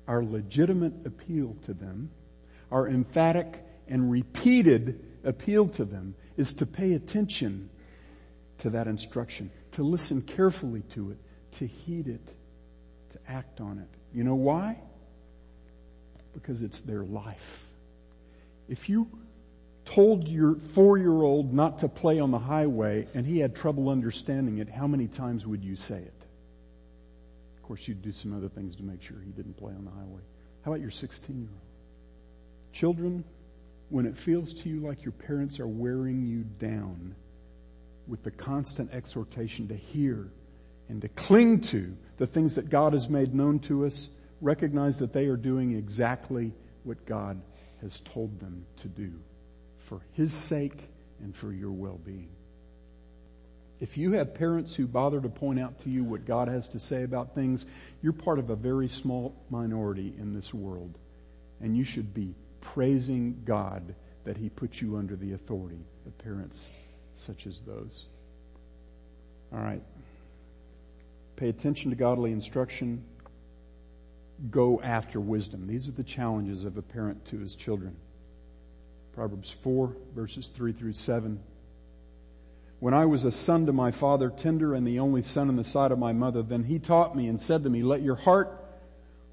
our 0.06 0.22
legitimate 0.22 1.06
appeal 1.06 1.56
to 1.64 1.74
them, 1.74 2.12
our 2.70 2.88
emphatic 2.90 3.64
and 3.90 4.10
repeated 4.10 5.04
appeal 5.24 5.68
to 5.68 5.84
them 5.84 6.16
is 6.38 6.54
to 6.54 6.66
pay 6.66 6.94
attention 6.94 7.70
to 8.60 8.70
that 8.70 8.88
instruction, 8.88 9.52
to 9.72 9.84
listen 9.84 10.22
carefully 10.22 10.82
to 10.92 11.12
it, 11.12 11.18
to 11.52 11.68
heed 11.68 12.08
it, 12.08 12.34
to 13.10 13.20
act 13.28 13.60
on 13.60 13.80
it. 13.80 13.90
You 14.14 14.24
know 14.24 14.36
why? 14.36 14.78
Because 16.34 16.62
it's 16.62 16.82
their 16.82 17.04
life. 17.04 17.68
If 18.68 18.88
you 18.88 19.10
told 19.86 20.28
your 20.28 20.56
four-year-old 20.56 21.54
not 21.54 21.80
to 21.80 21.90
play 21.90 22.20
on 22.20 22.32
the 22.32 22.40
highway 22.40 23.08
and 23.16 23.26
he 23.26 23.40
had 23.40 23.56
trouble 23.56 23.90
understanding 23.90 24.60
it, 24.60 24.70
how 24.70 24.86
many 24.88 25.08
times 25.08 25.48
would 25.48 25.64
you 25.64 25.76
say 25.76 25.98
it? 25.98 26.14
Of 27.58 27.64
course, 27.64 27.88
you'd 27.88 28.02
do 28.02 28.12
some 28.12 28.36
other 28.36 28.50
things 28.50 28.76
to 28.76 28.84
make 28.84 29.02
sure 29.02 29.18
he 29.26 29.32
didn't 29.32 29.58
play 29.58 29.74
on 29.74 29.86
the 29.86 29.92
highway. 29.92 30.22
How 30.64 30.72
about 30.72 30.82
your 30.82 30.92
16-year-old? 30.92 31.50
Children, 32.72 33.24
when 33.90 34.06
it 34.06 34.18
feels 34.18 34.54
to 34.54 34.70
you 34.70 34.80
like 34.80 35.04
your 35.04 35.12
parents 35.12 35.60
are 35.60 35.68
wearing 35.68 36.24
you 36.24 36.44
down 36.44 37.16
with 38.08 38.24
the 38.24 38.32
constant 38.32 38.94
exhortation 38.94 39.68
to 39.68 39.76
hear 39.76 40.32
and 40.88 41.02
to 41.02 41.10
cling 41.10 41.62
to 41.62 41.96
the 42.18 42.28
things 42.28 42.56
that 42.56 42.70
God 42.70 42.94
has 42.94 43.10
made 43.10 43.34
known 43.34 43.60
to 43.60 43.86
us, 43.86 44.10
recognize 44.42 44.98
that 45.00 45.14
they 45.14 45.26
are 45.26 45.38
doing 45.38 45.76
exactly 45.76 46.52
what 46.84 47.06
God 47.06 47.42
has 47.82 48.00
told 48.00 48.40
them 48.40 48.66
to 48.78 48.88
do 48.88 49.12
for 49.78 50.02
His 50.14 50.34
sake 50.34 50.90
and 51.22 51.36
for 51.36 51.52
your 51.52 51.72
well-being. 51.72 52.30
If 53.80 53.98
you 53.98 54.14
have 54.14 54.34
parents 54.34 54.76
who 54.76 54.88
bother 54.88 55.22
to 55.22 55.30
point 55.30 55.60
out 55.60 55.80
to 55.80 55.90
you 55.90 56.04
what 56.04 56.26
God 56.26 56.48
has 56.48 56.68
to 56.70 56.80
say 56.80 57.04
about 57.04 57.34
things, 57.34 57.66
you're 58.02 58.12
part 58.12 58.40
of 58.40 58.50
a 58.50 58.56
very 58.56 58.90
small 58.90 59.36
minority 59.50 60.14
in 60.18 60.34
this 60.34 60.54
world. 60.54 60.98
And 61.62 61.78
you 61.78 61.84
should 61.84 62.14
be 62.14 62.36
praising 62.62 63.42
God 63.46 63.96
that 64.26 64.38
He 64.38 64.50
put 64.50 64.82
you 64.82 64.98
under 64.98 65.16
the 65.16 65.34
authority 65.34 65.86
of 66.06 66.18
parents 66.18 66.70
such 67.14 67.48
as 67.48 67.60
those. 67.62 68.06
All 69.52 69.60
right. 69.60 69.82
Pay 71.36 71.50
attention 71.50 71.90
to 71.90 71.96
godly 71.96 72.32
instruction. 72.32 73.04
Go 74.50 74.82
after 74.82 75.20
wisdom. 75.20 75.66
These 75.66 75.88
are 75.88 75.94
the 75.94 76.04
challenges 76.04 76.64
of 76.64 76.78
a 76.78 76.82
parent 76.82 77.26
to 77.26 77.40
his 77.40 77.56
children. 77.56 77.96
Proverbs 79.14 79.52
4 79.52 79.96
verses 80.16 80.48
3 80.48 80.72
through 80.72 80.94
7. 80.94 81.40
When 82.80 82.94
I 82.94 83.06
was 83.06 83.26
a 83.26 83.32
son 83.32 83.66
to 83.66 83.74
my 83.74 83.92
father, 83.92 84.30
tender 84.30 84.74
and 84.74 84.88
the 84.88 85.00
only 85.00 85.22
son 85.22 85.50
in 85.50 85.58
the 85.58 85.64
sight 85.66 85.92
of 85.92 86.00
my 86.00 86.14
mother, 86.14 86.42
then 86.42 86.64
he 86.64 86.80
taught 86.80 87.16
me 87.16 87.28
and 87.28 87.40
said 87.40 87.64
to 87.64 87.70
me, 87.70 87.84
let 87.84 88.02
your 88.02 88.16
heart 88.16 88.66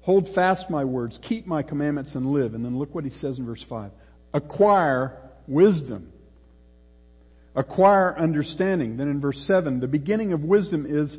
hold 0.01 0.27
fast 0.27 0.69
my 0.69 0.85
words, 0.85 1.19
keep 1.21 1.45
my 1.45 1.63
commandments 1.63 2.15
and 2.15 2.25
live. 2.25 2.53
And 2.53 2.63
then 2.63 2.77
look 2.77 2.93
what 2.95 3.03
he 3.03 3.09
says 3.09 3.39
in 3.39 3.45
verse 3.45 3.63
5. 3.63 3.91
Acquire 4.33 5.17
wisdom. 5.47 6.11
Acquire 7.55 8.15
understanding. 8.17 8.97
Then 8.97 9.09
in 9.09 9.19
verse 9.19 9.41
7, 9.41 9.79
the 9.79 9.87
beginning 9.87 10.33
of 10.33 10.43
wisdom 10.43 10.85
is 10.87 11.17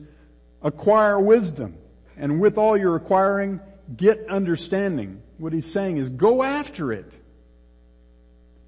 acquire 0.62 1.18
wisdom. 1.18 1.76
And 2.16 2.40
with 2.40 2.58
all 2.58 2.76
your 2.76 2.96
acquiring, 2.96 3.60
get 3.96 4.28
understanding. 4.28 5.22
What 5.38 5.52
he's 5.52 5.70
saying 5.70 5.96
is 5.96 6.08
go 6.08 6.42
after 6.42 6.92
it. 6.92 7.18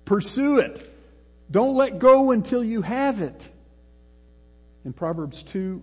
Pursue 0.04 0.58
it. 0.58 0.86
Don't 1.50 1.76
let 1.76 1.98
go 1.98 2.30
until 2.30 2.62
you 2.62 2.82
have 2.82 3.20
it. 3.20 3.48
In 4.84 4.92
Proverbs 4.92 5.42
2, 5.42 5.82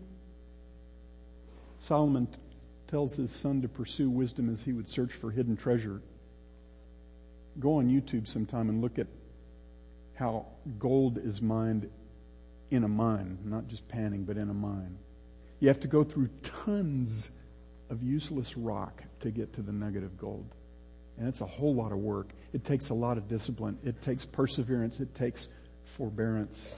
Solomon 1.78 2.28
tells 2.88 3.16
his 3.16 3.32
son 3.32 3.62
to 3.62 3.68
pursue 3.68 4.10
wisdom 4.10 4.50
as 4.50 4.64
he 4.64 4.74
would 4.74 4.88
search 4.88 5.12
for 5.12 5.32
hidden 5.32 5.58
treasure. 5.58 6.02
Go 7.60 7.76
on 7.76 7.90
YouTube 7.90 8.28
sometime 8.28 8.70
and 8.70 8.82
look 8.82 9.00
at 9.00 9.08
how 10.16 10.46
gold 10.80 11.18
is 11.18 11.42
mined 11.42 11.90
in 12.72 12.84
a 12.84 12.88
mine, 12.88 13.40
not 13.46 13.68
just 13.68 13.88
panning, 13.88 14.24
but 14.24 14.38
in 14.38 14.50
a 14.50 14.54
mine. 14.54 14.98
You 15.60 15.68
have 15.70 15.80
to 15.82 15.88
go 15.88 16.04
through 16.04 16.30
tons 16.44 17.32
of 17.90 18.04
useless 18.04 18.58
rock 18.58 19.04
to 19.22 19.32
get 19.32 19.54
to 19.54 19.62
the 19.62 19.72
nugget 19.72 20.04
of 20.04 20.18
gold. 20.18 20.54
And 21.18 21.28
it's 21.28 21.42
a 21.42 21.46
whole 21.46 21.74
lot 21.74 21.92
of 21.92 21.98
work. 21.98 22.30
It 22.54 22.64
takes 22.64 22.90
a 22.90 22.94
lot 22.94 23.18
of 23.18 23.28
discipline. 23.28 23.80
It 23.84 24.02
takes 24.02 24.26
perseverance. 24.26 25.00
It 25.00 25.16
takes 25.16 25.50
forbearance. 25.86 26.74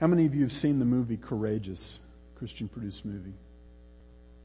How 0.00 0.08
many 0.08 0.26
of 0.26 0.34
you 0.34 0.42
have 0.42 0.52
seen 0.52 0.80
the 0.80 0.84
movie 0.84 1.16
Courageous, 1.16 2.00
Christian 2.34 2.66
produced 2.66 3.04
movie? 3.04 3.34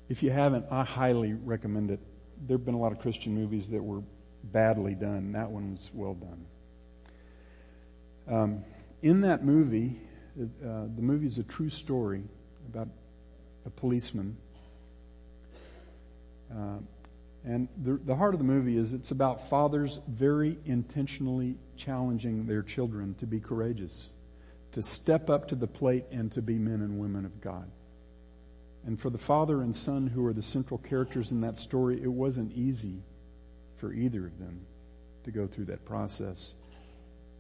If 0.10 0.24
you 0.24 0.32
haven't, 0.32 0.66
I 0.72 0.84
highly 0.84 1.34
recommend 1.34 1.92
it. 1.92 2.00
There 2.48 2.58
have 2.58 2.66
been 2.66 2.76
a 2.76 2.80
lot 2.80 2.92
of 2.92 3.00
Christian 3.00 3.36
movies 3.36 3.70
that 3.72 3.84
were 3.84 4.02
badly 4.44 4.96
done. 4.96 5.34
That 5.34 5.52
one 5.52 5.72
was 5.72 5.92
well 5.94 6.14
done. 6.14 6.46
Um, 8.28 8.64
in 9.02 9.22
that 9.22 9.44
movie, 9.44 10.00
uh, 10.40 10.86
the 10.96 11.02
movie 11.02 11.28
is 11.28 11.40
a 11.40 11.44
true 11.44 11.70
story 11.70 12.24
about 12.70 12.88
a 13.66 13.70
policeman. 13.70 14.38
Uh, 16.52 16.78
and 17.44 17.68
the, 17.82 17.94
the 17.94 18.16
heart 18.16 18.34
of 18.34 18.40
the 18.40 18.46
movie 18.46 18.78
is 18.78 18.94
it's 18.94 19.12
about 19.12 19.50
fathers 19.50 20.00
very 20.08 20.58
intentionally 20.66 21.58
challenging 21.76 22.46
their 22.46 22.62
children 22.62 23.16
to 23.16 23.26
be 23.26 23.40
courageous, 23.40 24.14
to 24.72 24.82
step 24.82 25.30
up 25.30 25.50
to 25.50 25.56
the 25.56 25.68
plate 25.68 26.06
and 26.12 26.32
to 26.32 26.42
be 26.42 26.58
men 26.58 26.82
and 26.82 27.00
women 27.00 27.26
of 27.26 27.42
God. 27.42 27.70
And 28.86 29.00
for 29.00 29.10
the 29.10 29.18
father 29.18 29.62
and 29.62 29.76
son 29.76 30.08
who 30.08 30.26
are 30.26 30.34
the 30.34 30.42
central 30.42 30.78
characters 30.78 31.32
in 31.32 31.42
that 31.42 31.58
story, 31.58 32.02
it 32.02 32.12
wasn't 32.12 32.54
easy 32.54 33.02
for 33.78 33.94
either 33.94 34.26
of 34.26 34.40
them 34.40 34.66
to 35.24 35.32
go 35.32 35.46
through 35.46 35.66
that 35.66 35.86
process. 35.86 36.54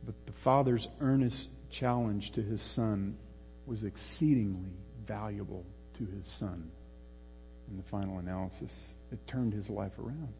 But 0.05 0.25
the 0.25 0.33
father's 0.33 0.87
earnest 0.99 1.49
challenge 1.69 2.31
to 2.31 2.41
his 2.41 2.61
son 2.61 3.17
was 3.65 3.83
exceedingly 3.83 4.71
valuable 5.05 5.65
to 5.95 6.05
his 6.05 6.25
son 6.25 6.69
in 7.69 7.77
the 7.77 7.83
final 7.83 8.19
analysis. 8.19 8.93
It 9.11 9.25
turned 9.27 9.53
his 9.53 9.69
life 9.69 9.97
around. 9.99 10.33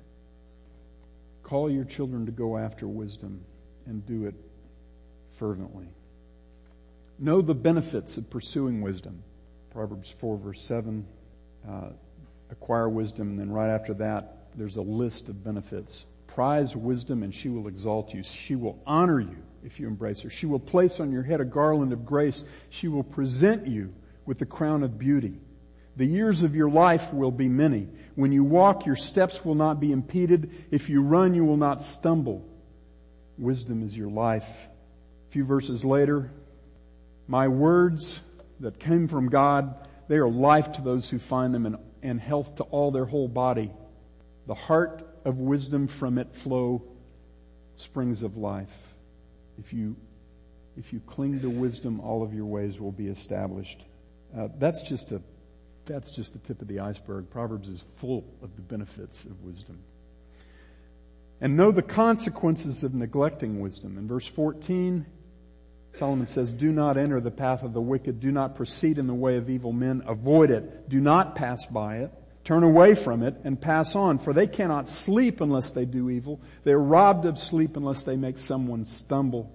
Call 1.43 1.69
your 1.69 1.85
children 1.85 2.25
to 2.25 2.31
go 2.31 2.57
after 2.57 2.87
wisdom 2.87 3.45
and 3.85 4.05
do 4.05 4.25
it 4.25 4.35
fervently. 5.31 5.87
Know 7.19 7.41
the 7.41 7.55
benefits 7.55 8.17
of 8.17 8.29
pursuing 8.29 8.81
wisdom. 8.81 9.23
Proverbs 9.71 10.09
4 10.09 10.37
verse 10.37 10.61
7, 10.61 11.05
uh, 11.67 11.89
acquire 12.49 12.89
wisdom, 12.89 13.29
and 13.29 13.39
then 13.39 13.51
right 13.51 13.69
after 13.69 13.93
that, 13.95 14.49
there's 14.55 14.77
a 14.77 14.81
list 14.81 15.29
of 15.29 15.43
benefits. 15.43 16.05
Prize 16.27 16.75
wisdom 16.75 17.23
and 17.23 17.33
she 17.33 17.49
will 17.49 17.67
exalt 17.67 18.13
you. 18.13 18.23
She 18.23 18.55
will 18.55 18.81
honor 18.85 19.19
you 19.19 19.37
if 19.63 19.79
you 19.79 19.87
embrace 19.87 20.21
her. 20.21 20.29
She 20.29 20.45
will 20.45 20.59
place 20.59 20.99
on 20.99 21.11
your 21.11 21.23
head 21.23 21.41
a 21.41 21.45
garland 21.45 21.93
of 21.93 22.05
grace. 22.05 22.43
She 22.69 22.87
will 22.87 23.03
present 23.03 23.67
you 23.67 23.93
with 24.25 24.39
the 24.39 24.45
crown 24.45 24.83
of 24.83 24.97
beauty. 24.97 25.39
The 25.95 26.05
years 26.05 26.43
of 26.43 26.55
your 26.55 26.69
life 26.69 27.11
will 27.11 27.31
be 27.31 27.47
many. 27.47 27.87
When 28.15 28.31
you 28.31 28.43
walk, 28.43 28.85
your 28.85 28.95
steps 28.95 29.43
will 29.43 29.55
not 29.55 29.79
be 29.79 29.91
impeded. 29.91 30.65
If 30.69 30.89
you 30.89 31.01
run, 31.01 31.33
you 31.33 31.43
will 31.43 31.57
not 31.57 31.81
stumble. 31.81 32.47
Wisdom 33.37 33.83
is 33.83 33.97
your 33.97 34.09
life. 34.09 34.69
A 35.27 35.31
few 35.31 35.43
verses 35.43 35.83
later, 35.83 36.31
my 37.27 37.47
words 37.47 38.19
that 38.59 38.79
came 38.79 39.07
from 39.07 39.29
God, 39.29 39.75
they 40.07 40.17
are 40.17 40.29
life 40.29 40.73
to 40.73 40.81
those 40.81 41.09
who 41.09 41.19
find 41.19 41.53
them 41.53 41.65
and, 41.65 41.77
and 42.01 42.19
health 42.19 42.55
to 42.55 42.63
all 42.63 42.91
their 42.91 43.05
whole 43.05 43.27
body. 43.27 43.71
The 44.45 44.55
heart 44.55 45.07
of 45.25 45.37
wisdom 45.39 45.87
from 45.87 46.17
it 46.17 46.33
flow 46.33 46.83
springs 47.75 48.23
of 48.23 48.37
life. 48.37 48.93
If 49.59 49.73
you 49.73 49.95
If 50.77 50.93
you 50.93 50.99
cling 50.99 51.41
to 51.41 51.49
wisdom, 51.49 51.99
all 51.99 52.21
of 52.21 52.33
your 52.33 52.45
ways 52.45 52.79
will 52.79 52.91
be 52.91 53.07
established. 53.07 53.83
Uh, 54.35 54.47
that's 54.59 54.83
just 54.83 55.11
a, 55.11 55.21
that's 55.85 56.11
just 56.11 56.33
the 56.33 56.39
tip 56.39 56.61
of 56.61 56.67
the 56.67 56.79
iceberg. 56.79 57.29
Proverbs 57.29 57.67
is 57.67 57.85
full 57.95 58.23
of 58.43 58.55
the 58.55 58.61
benefits 58.61 59.25
of 59.25 59.41
wisdom. 59.43 59.79
And 61.41 61.57
know 61.57 61.71
the 61.71 61.81
consequences 61.81 62.83
of 62.83 62.93
neglecting 62.93 63.59
wisdom. 63.59 63.97
In 63.97 64.07
verse 64.07 64.27
14, 64.27 65.05
Solomon 65.93 66.27
says, 66.27 66.53
do 66.53 66.71
not 66.71 66.97
enter 66.97 67.19
the 67.19 67.31
path 67.31 67.63
of 67.63 67.73
the 67.73 67.81
wicked. 67.81 68.19
Do 68.19 68.31
not 68.31 68.55
proceed 68.55 68.99
in 68.99 69.07
the 69.07 69.15
way 69.15 69.37
of 69.37 69.49
evil 69.49 69.73
men. 69.73 70.03
Avoid 70.05 70.51
it. 70.51 70.89
Do 70.89 70.99
not 70.99 71.35
pass 71.35 71.65
by 71.65 71.97
it. 71.97 72.11
Turn 72.43 72.63
away 72.63 72.95
from 72.95 73.23
it 73.23 73.35
and 73.43 73.59
pass 73.59 73.95
on, 73.95 74.19
for 74.19 74.31
they 74.31 74.47
cannot 74.47 74.87
sleep 74.87 75.41
unless 75.41 75.71
they 75.71 75.85
do 75.85 76.09
evil. 76.09 76.39
They 76.63 76.71
are 76.71 76.81
robbed 76.81 77.25
of 77.25 77.37
sleep 77.37 77.75
unless 77.75 78.03
they 78.03 78.15
make 78.15 78.37
someone 78.37 78.85
stumble. 78.85 79.53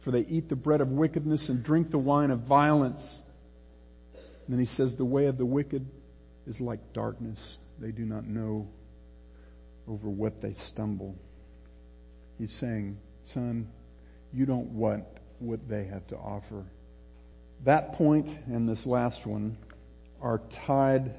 For 0.00 0.10
they 0.10 0.20
eat 0.20 0.48
the 0.48 0.56
bread 0.56 0.80
of 0.80 0.90
wickedness 0.90 1.48
and 1.48 1.62
drink 1.62 1.90
the 1.90 1.98
wine 1.98 2.30
of 2.30 2.40
violence. 2.40 3.22
And 4.14 4.52
then 4.54 4.58
he 4.58 4.66
says, 4.66 4.96
the 4.96 5.04
way 5.04 5.26
of 5.26 5.38
the 5.38 5.46
wicked 5.46 5.86
is 6.46 6.60
like 6.60 6.92
darkness. 6.92 7.58
They 7.78 7.92
do 7.92 8.04
not 8.04 8.26
know 8.26 8.68
over 9.86 10.10
what 10.10 10.40
they 10.40 10.52
stumble. 10.52 11.16
He's 12.38 12.52
saying, 12.52 12.98
son, 13.22 13.68
you 14.32 14.46
don't 14.46 14.70
want 14.70 15.04
what 15.38 15.68
they 15.68 15.84
have 15.84 16.06
to 16.08 16.16
offer. 16.16 16.64
That 17.64 17.92
point 17.94 18.38
and 18.46 18.68
this 18.68 18.86
last 18.86 19.26
one 19.26 19.56
are 20.20 20.40
tied 20.50 21.14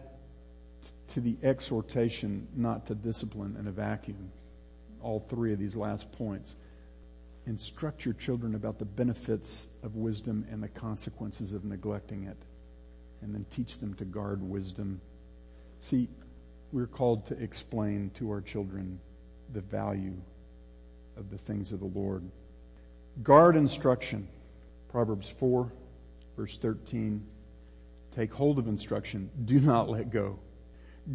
to 1.09 1.21
the 1.21 1.37
exhortation 1.43 2.47
not 2.55 2.87
to 2.87 2.95
discipline 2.95 3.55
in 3.59 3.67
a 3.67 3.71
vacuum. 3.71 4.31
All 5.01 5.19
three 5.19 5.53
of 5.53 5.59
these 5.59 5.75
last 5.75 6.11
points. 6.11 6.55
Instruct 7.45 8.05
your 8.05 8.13
children 8.13 8.55
about 8.55 8.77
the 8.77 8.85
benefits 8.85 9.67
of 9.83 9.95
wisdom 9.95 10.45
and 10.51 10.61
the 10.61 10.67
consequences 10.67 11.53
of 11.53 11.65
neglecting 11.65 12.25
it. 12.25 12.37
And 13.21 13.33
then 13.33 13.45
teach 13.49 13.79
them 13.79 13.95
to 13.95 14.05
guard 14.05 14.41
wisdom. 14.41 15.01
See, 15.79 16.09
we're 16.71 16.87
called 16.87 17.25
to 17.27 17.41
explain 17.41 18.11
to 18.15 18.29
our 18.29 18.41
children 18.41 18.99
the 19.51 19.61
value 19.61 20.15
of 21.17 21.29
the 21.29 21.37
things 21.37 21.71
of 21.71 21.79
the 21.79 21.85
Lord. 21.85 22.23
Guard 23.21 23.55
instruction. 23.55 24.27
Proverbs 24.89 25.29
4, 25.29 25.71
verse 26.35 26.57
13. 26.57 27.25
Take 28.15 28.33
hold 28.33 28.59
of 28.59 28.67
instruction. 28.67 29.29
Do 29.45 29.59
not 29.59 29.89
let 29.89 30.09
go. 30.09 30.39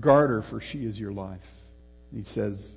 Guard 0.00 0.30
her, 0.30 0.42
for 0.42 0.60
she 0.60 0.84
is 0.84 0.98
your 0.98 1.12
life. 1.12 1.48
He 2.14 2.22
says, 2.22 2.76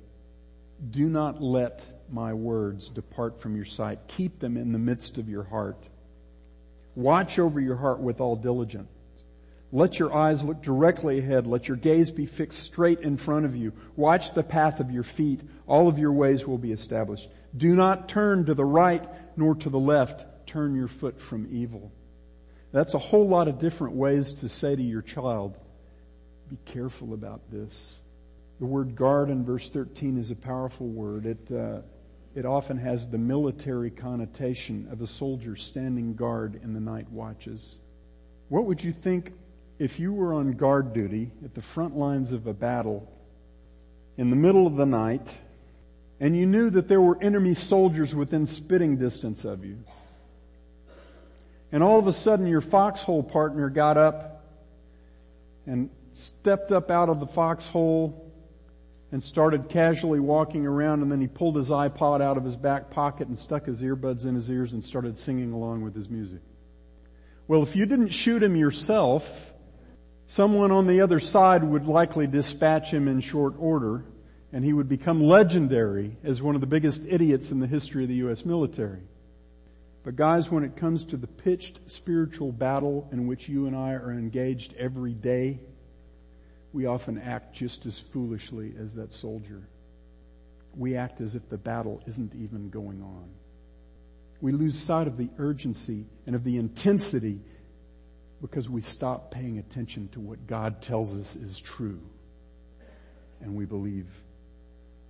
Do 0.90 1.08
not 1.08 1.42
let 1.42 1.86
my 2.10 2.34
words 2.34 2.88
depart 2.88 3.40
from 3.40 3.54
your 3.54 3.64
sight. 3.64 4.00
Keep 4.08 4.40
them 4.40 4.56
in 4.56 4.72
the 4.72 4.78
midst 4.78 5.18
of 5.18 5.28
your 5.28 5.44
heart. 5.44 5.82
Watch 6.94 7.38
over 7.38 7.60
your 7.60 7.76
heart 7.76 8.00
with 8.00 8.20
all 8.20 8.34
diligence. 8.34 8.88
Let 9.70 9.98
your 9.98 10.14
eyes 10.14 10.42
look 10.42 10.62
directly 10.62 11.18
ahead. 11.18 11.46
Let 11.46 11.68
your 11.68 11.76
gaze 11.76 12.10
be 12.10 12.26
fixed 12.26 12.60
straight 12.60 13.00
in 13.00 13.18
front 13.18 13.44
of 13.44 13.54
you. 13.54 13.72
Watch 13.96 14.32
the 14.32 14.42
path 14.42 14.80
of 14.80 14.90
your 14.90 15.02
feet. 15.02 15.42
All 15.66 15.88
of 15.88 15.98
your 15.98 16.12
ways 16.12 16.46
will 16.46 16.58
be 16.58 16.72
established. 16.72 17.28
Do 17.56 17.74
not 17.74 18.08
turn 18.08 18.46
to 18.46 18.54
the 18.54 18.64
right 18.64 19.06
nor 19.36 19.54
to 19.56 19.70
the 19.70 19.78
left. 19.78 20.46
Turn 20.46 20.74
your 20.74 20.88
foot 20.88 21.20
from 21.20 21.48
evil. 21.50 21.92
That's 22.72 22.94
a 22.94 22.98
whole 22.98 23.26
lot 23.26 23.48
of 23.48 23.58
different 23.58 23.94
ways 23.94 24.34
to 24.34 24.48
say 24.48 24.76
to 24.76 24.82
your 24.82 25.02
child, 25.02 25.56
be 26.48 26.58
careful 26.64 27.14
about 27.14 27.50
this. 27.50 28.00
The 28.58 28.66
word 28.66 28.94
guard 28.94 29.30
in 29.30 29.44
verse 29.44 29.70
13 29.70 30.18
is 30.18 30.30
a 30.30 30.36
powerful 30.36 30.88
word. 30.88 31.26
It, 31.26 31.52
uh, 31.52 31.82
it 32.34 32.44
often 32.44 32.78
has 32.78 33.08
the 33.08 33.18
military 33.18 33.90
connotation 33.90 34.88
of 34.90 35.00
a 35.00 35.06
soldier 35.06 35.56
standing 35.56 36.14
guard 36.14 36.60
in 36.62 36.74
the 36.74 36.80
night 36.80 37.10
watches. 37.10 37.78
What 38.48 38.66
would 38.66 38.82
you 38.82 38.92
think 38.92 39.32
if 39.78 40.00
you 40.00 40.12
were 40.12 40.34
on 40.34 40.52
guard 40.52 40.92
duty 40.92 41.30
at 41.44 41.54
the 41.54 41.62
front 41.62 41.96
lines 41.96 42.32
of 42.32 42.46
a 42.46 42.54
battle 42.54 43.10
in 44.16 44.30
the 44.30 44.36
middle 44.36 44.66
of 44.66 44.76
the 44.76 44.86
night 44.86 45.38
and 46.20 46.36
you 46.36 46.46
knew 46.46 46.70
that 46.70 46.88
there 46.88 47.00
were 47.00 47.20
enemy 47.22 47.54
soldiers 47.54 48.14
within 48.14 48.46
spitting 48.46 48.96
distance 48.96 49.44
of 49.44 49.64
you? 49.64 49.84
And 51.70 51.82
all 51.82 51.98
of 51.98 52.06
a 52.06 52.12
sudden 52.12 52.46
your 52.46 52.60
foxhole 52.60 53.22
partner 53.22 53.68
got 53.68 53.96
up 53.96 54.44
and 55.66 55.90
stepped 56.12 56.72
up 56.72 56.90
out 56.90 57.08
of 57.08 57.20
the 57.20 57.26
foxhole 57.26 58.32
and 59.12 59.22
started 59.22 59.68
casually 59.68 60.20
walking 60.20 60.66
around 60.66 61.02
and 61.02 61.12
then 61.12 61.20
he 61.20 61.26
pulled 61.26 61.56
his 61.56 61.70
iPod 61.70 62.20
out 62.20 62.36
of 62.36 62.44
his 62.44 62.56
back 62.56 62.90
pocket 62.90 63.28
and 63.28 63.38
stuck 63.38 63.66
his 63.66 63.82
earbuds 63.82 64.26
in 64.26 64.34
his 64.34 64.50
ears 64.50 64.72
and 64.72 64.82
started 64.82 65.16
singing 65.16 65.52
along 65.52 65.82
with 65.82 65.94
his 65.94 66.08
music. 66.08 66.40
Well, 67.46 67.62
if 67.62 67.76
you 67.76 67.86
didn't 67.86 68.10
shoot 68.10 68.42
him 68.42 68.56
yourself, 68.56 69.54
someone 70.26 70.72
on 70.72 70.86
the 70.86 71.00
other 71.00 71.20
side 71.20 71.62
would 71.64 71.86
likely 71.86 72.26
dispatch 72.26 72.90
him 72.90 73.08
in 73.08 73.20
short 73.20 73.54
order 73.58 74.04
and 74.52 74.64
he 74.64 74.72
would 74.72 74.88
become 74.88 75.22
legendary 75.22 76.16
as 76.24 76.40
one 76.40 76.54
of 76.54 76.60
the 76.60 76.66
biggest 76.66 77.04
idiots 77.06 77.50
in 77.50 77.60
the 77.60 77.66
history 77.66 78.04
of 78.04 78.08
the 78.08 78.16
U.S. 78.16 78.44
military. 78.44 79.02
But 80.04 80.16
guys, 80.16 80.50
when 80.50 80.64
it 80.64 80.76
comes 80.76 81.04
to 81.06 81.16
the 81.16 81.26
pitched 81.26 81.90
spiritual 81.90 82.50
battle 82.50 83.08
in 83.12 83.26
which 83.26 83.48
you 83.48 83.66
and 83.66 83.76
I 83.76 83.92
are 83.92 84.10
engaged 84.10 84.74
every 84.78 85.12
day, 85.12 85.60
we 86.72 86.86
often 86.86 87.18
act 87.18 87.54
just 87.54 87.84
as 87.84 87.98
foolishly 87.98 88.74
as 88.78 88.94
that 88.94 89.12
soldier. 89.12 89.68
We 90.74 90.96
act 90.96 91.20
as 91.20 91.34
if 91.34 91.48
the 91.48 91.58
battle 91.58 92.02
isn't 92.06 92.34
even 92.34 92.70
going 92.70 93.02
on. 93.02 93.28
We 94.40 94.52
lose 94.52 94.78
sight 94.78 95.08
of 95.08 95.16
the 95.16 95.28
urgency 95.38 96.06
and 96.26 96.36
of 96.36 96.44
the 96.44 96.56
intensity 96.56 97.40
because 98.40 98.70
we 98.70 98.80
stop 98.80 99.30
paying 99.30 99.58
attention 99.58 100.08
to 100.10 100.20
what 100.20 100.46
God 100.46 100.80
tells 100.80 101.14
us 101.14 101.34
is 101.34 101.58
true. 101.58 102.00
And 103.40 103.56
we 103.56 103.64
believe 103.64 104.22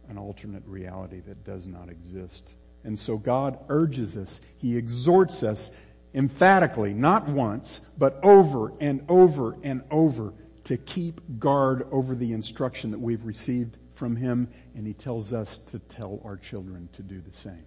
an 0.08 0.18
alternate 0.18 0.64
reality 0.66 1.20
that 1.20 1.44
does 1.44 1.66
not 1.66 1.88
exist. 1.88 2.54
And 2.84 2.98
so 2.98 3.18
God 3.18 3.58
urges 3.68 4.16
us, 4.16 4.40
He 4.56 4.76
exhorts 4.76 5.42
us 5.42 5.70
emphatically, 6.14 6.94
not 6.94 7.28
once, 7.28 7.80
but 7.98 8.18
over 8.22 8.72
and 8.80 9.04
over 9.08 9.56
and 9.62 9.82
over 9.90 10.32
to 10.64 10.76
keep 10.76 11.20
guard 11.38 11.86
over 11.90 12.14
the 12.14 12.32
instruction 12.32 12.90
that 12.92 13.00
we've 13.00 13.24
received 13.24 13.76
from 13.94 14.16
Him, 14.16 14.48
and 14.74 14.86
He 14.86 14.94
tells 14.94 15.32
us 15.32 15.58
to 15.58 15.78
tell 15.78 16.20
our 16.24 16.36
children 16.36 16.88
to 16.94 17.02
do 17.02 17.20
the 17.20 17.32
same. 17.32 17.64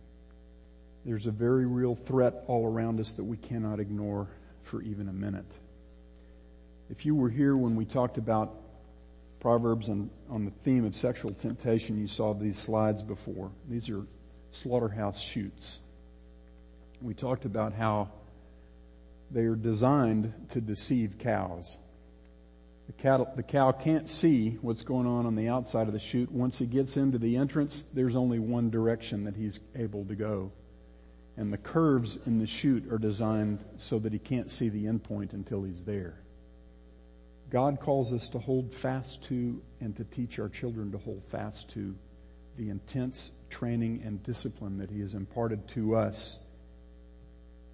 There's 1.06 1.28
a 1.28 1.32
very 1.32 1.66
real 1.66 1.96
threat 1.96 2.46
all 2.48 2.66
around 2.66 3.00
us 3.00 3.14
that 3.14 3.24
we 3.24 3.38
cannot 3.38 3.80
ignore 3.80 4.28
for 4.64 4.82
even 4.82 5.08
a 5.08 5.14
minute. 5.14 5.52
If 6.90 7.06
you 7.06 7.16
were 7.16 7.30
here 7.30 7.58
when 7.58 7.76
we 7.76 7.86
talked 7.86 8.18
about 8.18 8.56
Proverbs 9.42 9.90
and 9.90 10.12
on 10.30 10.46
the 10.46 10.52
theme 10.52 10.86
of 10.86 10.96
sexual 10.96 11.34
temptation, 11.34 11.98
you 11.98 12.08
saw 12.08 12.34
these 12.34 12.58
slides 12.58 13.02
before. 13.02 13.52
These 13.68 13.90
are 13.90 14.06
slaughterhouse 14.52 15.20
chutes. 15.20 15.80
We 17.02 17.16
talked 17.16 17.46
about 17.46 17.74
how 17.74 18.12
they 19.32 19.42
are 19.46 19.56
designed 19.56 20.32
to 20.50 20.62
deceive 20.62 21.18
cows. 21.18 21.80
The, 22.86 22.94
cattle, 22.94 23.32
the 23.36 23.44
cow 23.44 23.72
can't 23.72 24.08
see 24.08 24.60
what's 24.62 24.84
going 24.84 25.08
on 25.08 25.26
on 25.26 25.36
the 25.36 25.48
outside 25.48 25.88
of 25.88 25.94
the 25.94 26.00
chute. 26.00 26.32
Once 26.32 26.60
he 26.60 26.68
gets 26.68 26.96
into 26.96 27.18
the 27.18 27.38
entrance, 27.38 27.84
there's 27.94 28.16
only 28.16 28.38
one 28.38 28.70
direction 28.70 29.24
that 29.24 29.36
he's 29.36 29.60
able 29.76 30.06
to 30.06 30.16
go. 30.16 30.52
And 31.36 31.52
the 31.52 31.58
curves 31.58 32.20
in 32.28 32.38
the 32.38 32.46
chute 32.46 32.92
are 32.92 33.00
designed 33.00 33.66
so 33.78 33.98
that 34.00 34.14
he 34.14 34.20
can't 34.20 34.52
see 34.52 34.70
the 34.70 34.86
end 34.86 35.04
point 35.04 35.34
until 35.34 35.64
he's 35.64 35.84
there. 35.84 36.21
God 37.52 37.82
calls 37.82 38.14
us 38.14 38.30
to 38.30 38.40
hold 38.40 38.74
fast 38.74 39.26
to 39.26 39.62
and 39.82 39.96
to 39.98 40.06
teach 40.06 40.40
our 40.40 40.48
children 40.48 40.94
to 40.94 40.98
hold 40.98 41.22
fast 41.26 41.70
to 41.72 41.94
the 42.56 42.70
intense 42.70 43.32
training 43.50 44.02
and 44.06 44.24
discipline 44.24 44.78
that 44.78 44.90
He 44.90 45.02
has 45.02 45.14
imparted 45.14 45.68
to 45.70 45.96
us 45.96 46.40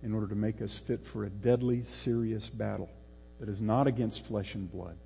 in 0.02 0.14
order 0.14 0.28
to 0.28 0.36
make 0.36 0.64
us 0.64 0.78
fit 0.78 1.06
for 1.06 1.26
a 1.26 1.30
deadly, 1.30 1.84
serious 1.84 2.50
battle 2.50 2.90
that 3.40 3.50
is 3.50 3.62
not 3.62 3.86
against 3.86 4.26
flesh 4.26 4.56
and 4.56 4.72
blood, 4.72 4.98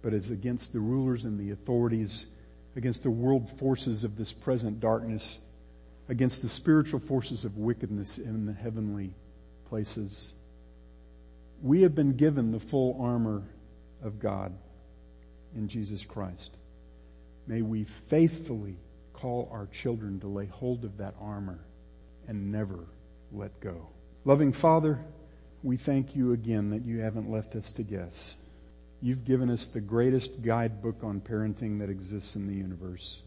but 0.00 0.14
is 0.14 0.30
against 0.30 0.72
the 0.72 0.80
rulers 0.80 1.26
and 1.26 1.38
the 1.38 1.50
authorities, 1.50 2.26
against 2.74 3.02
the 3.02 3.10
world 3.10 3.50
forces 3.58 4.02
of 4.02 4.16
this 4.16 4.32
present 4.32 4.80
darkness, 4.80 5.38
against 6.08 6.40
the 6.40 6.48
spiritual 6.48 7.00
forces 7.00 7.44
of 7.44 7.58
wickedness 7.58 8.16
in 8.16 8.46
the 8.46 8.52
heavenly 8.54 9.14
places. 9.68 10.32
We 11.62 11.82
have 11.82 11.94
been 11.94 12.16
given 12.16 12.50
the 12.50 12.58
full 12.58 12.98
armor 13.00 13.44
of 14.02 14.18
God 14.18 14.52
in 15.54 15.68
Jesus 15.68 16.04
Christ. 16.04 16.56
May 17.46 17.62
we 17.62 17.84
faithfully 17.84 18.78
call 19.12 19.48
our 19.52 19.66
children 19.66 20.18
to 20.20 20.26
lay 20.26 20.46
hold 20.46 20.84
of 20.84 20.98
that 20.98 21.14
armor 21.20 21.60
and 22.26 22.50
never 22.50 22.80
let 23.30 23.60
go. 23.60 23.86
Loving 24.24 24.52
Father, 24.52 24.98
we 25.62 25.76
thank 25.76 26.16
you 26.16 26.32
again 26.32 26.70
that 26.70 26.84
you 26.84 26.98
haven't 26.98 27.30
left 27.30 27.54
us 27.54 27.70
to 27.72 27.84
guess. 27.84 28.34
You've 29.00 29.24
given 29.24 29.48
us 29.48 29.68
the 29.68 29.80
greatest 29.80 30.42
guidebook 30.42 31.04
on 31.04 31.20
parenting 31.20 31.78
that 31.78 31.90
exists 31.90 32.34
in 32.34 32.48
the 32.48 32.54
universe. 32.54 33.22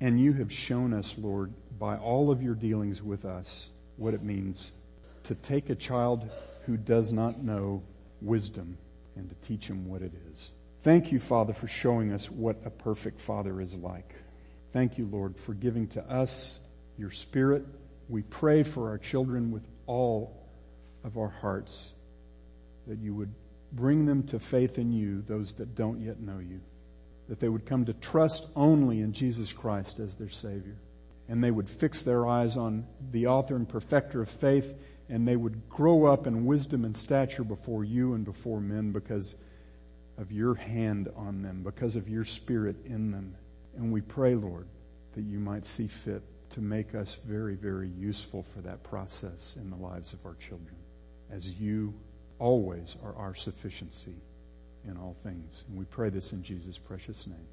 And 0.00 0.18
you 0.18 0.32
have 0.34 0.50
shown 0.50 0.94
us, 0.94 1.16
Lord, 1.18 1.52
by 1.78 1.98
all 1.98 2.30
of 2.30 2.42
your 2.42 2.54
dealings 2.54 3.02
with 3.02 3.26
us, 3.26 3.68
what 3.98 4.14
it 4.14 4.22
means 4.22 4.72
to 5.24 5.34
take 5.34 5.68
a 5.68 5.74
child 5.74 6.30
who 6.66 6.76
does 6.76 7.12
not 7.12 7.42
know 7.42 7.82
wisdom 8.20 8.76
and 9.16 9.28
to 9.28 9.34
teach 9.46 9.66
him 9.66 9.88
what 9.88 10.02
it 10.02 10.12
is. 10.30 10.50
Thank 10.82 11.10
you, 11.10 11.18
Father, 11.18 11.52
for 11.52 11.66
showing 11.66 12.12
us 12.12 12.30
what 12.30 12.60
a 12.64 12.70
perfect 12.70 13.20
father 13.20 13.60
is 13.60 13.74
like. 13.74 14.14
Thank 14.72 14.98
you, 14.98 15.06
Lord, 15.06 15.36
for 15.36 15.54
giving 15.54 15.88
to 15.88 16.02
us 16.10 16.58
your 16.98 17.10
spirit. 17.10 17.64
We 18.08 18.22
pray 18.22 18.62
for 18.62 18.90
our 18.90 18.98
children 18.98 19.50
with 19.50 19.66
all 19.86 20.46
of 21.02 21.16
our 21.16 21.28
hearts 21.28 21.92
that 22.86 22.98
you 22.98 23.14
would 23.14 23.32
bring 23.72 24.06
them 24.06 24.22
to 24.24 24.38
faith 24.38 24.78
in 24.78 24.92
you, 24.92 25.22
those 25.22 25.54
that 25.54 25.74
don't 25.74 26.00
yet 26.00 26.20
know 26.20 26.38
you, 26.38 26.60
that 27.28 27.40
they 27.40 27.48
would 27.48 27.66
come 27.66 27.84
to 27.86 27.92
trust 27.94 28.46
only 28.54 29.00
in 29.00 29.12
Jesus 29.12 29.52
Christ 29.52 29.98
as 29.98 30.14
their 30.16 30.30
Savior, 30.30 30.76
and 31.28 31.42
they 31.42 31.50
would 31.50 31.68
fix 31.68 32.02
their 32.02 32.26
eyes 32.26 32.56
on 32.56 32.86
the 33.10 33.26
author 33.26 33.56
and 33.56 33.68
perfecter 33.68 34.22
of 34.22 34.28
faith, 34.28 34.78
and 35.08 35.26
they 35.26 35.36
would 35.36 35.68
grow 35.68 36.04
up 36.04 36.26
in 36.26 36.46
wisdom 36.46 36.84
and 36.84 36.96
stature 36.96 37.44
before 37.44 37.84
you 37.84 38.14
and 38.14 38.24
before 38.24 38.60
men 38.60 38.92
because 38.92 39.36
of 40.18 40.32
your 40.32 40.54
hand 40.54 41.08
on 41.16 41.42
them, 41.42 41.62
because 41.62 41.96
of 41.96 42.08
your 42.08 42.24
spirit 42.24 42.76
in 42.84 43.12
them. 43.12 43.36
And 43.76 43.92
we 43.92 44.00
pray, 44.00 44.34
Lord, 44.34 44.66
that 45.14 45.22
you 45.22 45.38
might 45.38 45.66
see 45.66 45.86
fit 45.86 46.22
to 46.50 46.60
make 46.60 46.94
us 46.94 47.16
very, 47.24 47.54
very 47.54 47.88
useful 47.88 48.42
for 48.42 48.60
that 48.60 48.82
process 48.82 49.56
in 49.60 49.70
the 49.70 49.76
lives 49.76 50.12
of 50.12 50.24
our 50.24 50.34
children 50.34 50.76
as 51.30 51.54
you 51.54 51.94
always 52.38 52.96
are 53.02 53.14
our 53.16 53.34
sufficiency 53.34 54.14
in 54.86 54.96
all 54.96 55.16
things. 55.22 55.64
And 55.68 55.78
we 55.78 55.84
pray 55.84 56.10
this 56.10 56.32
in 56.32 56.42
Jesus' 56.42 56.78
precious 56.78 57.26
name. 57.26 57.48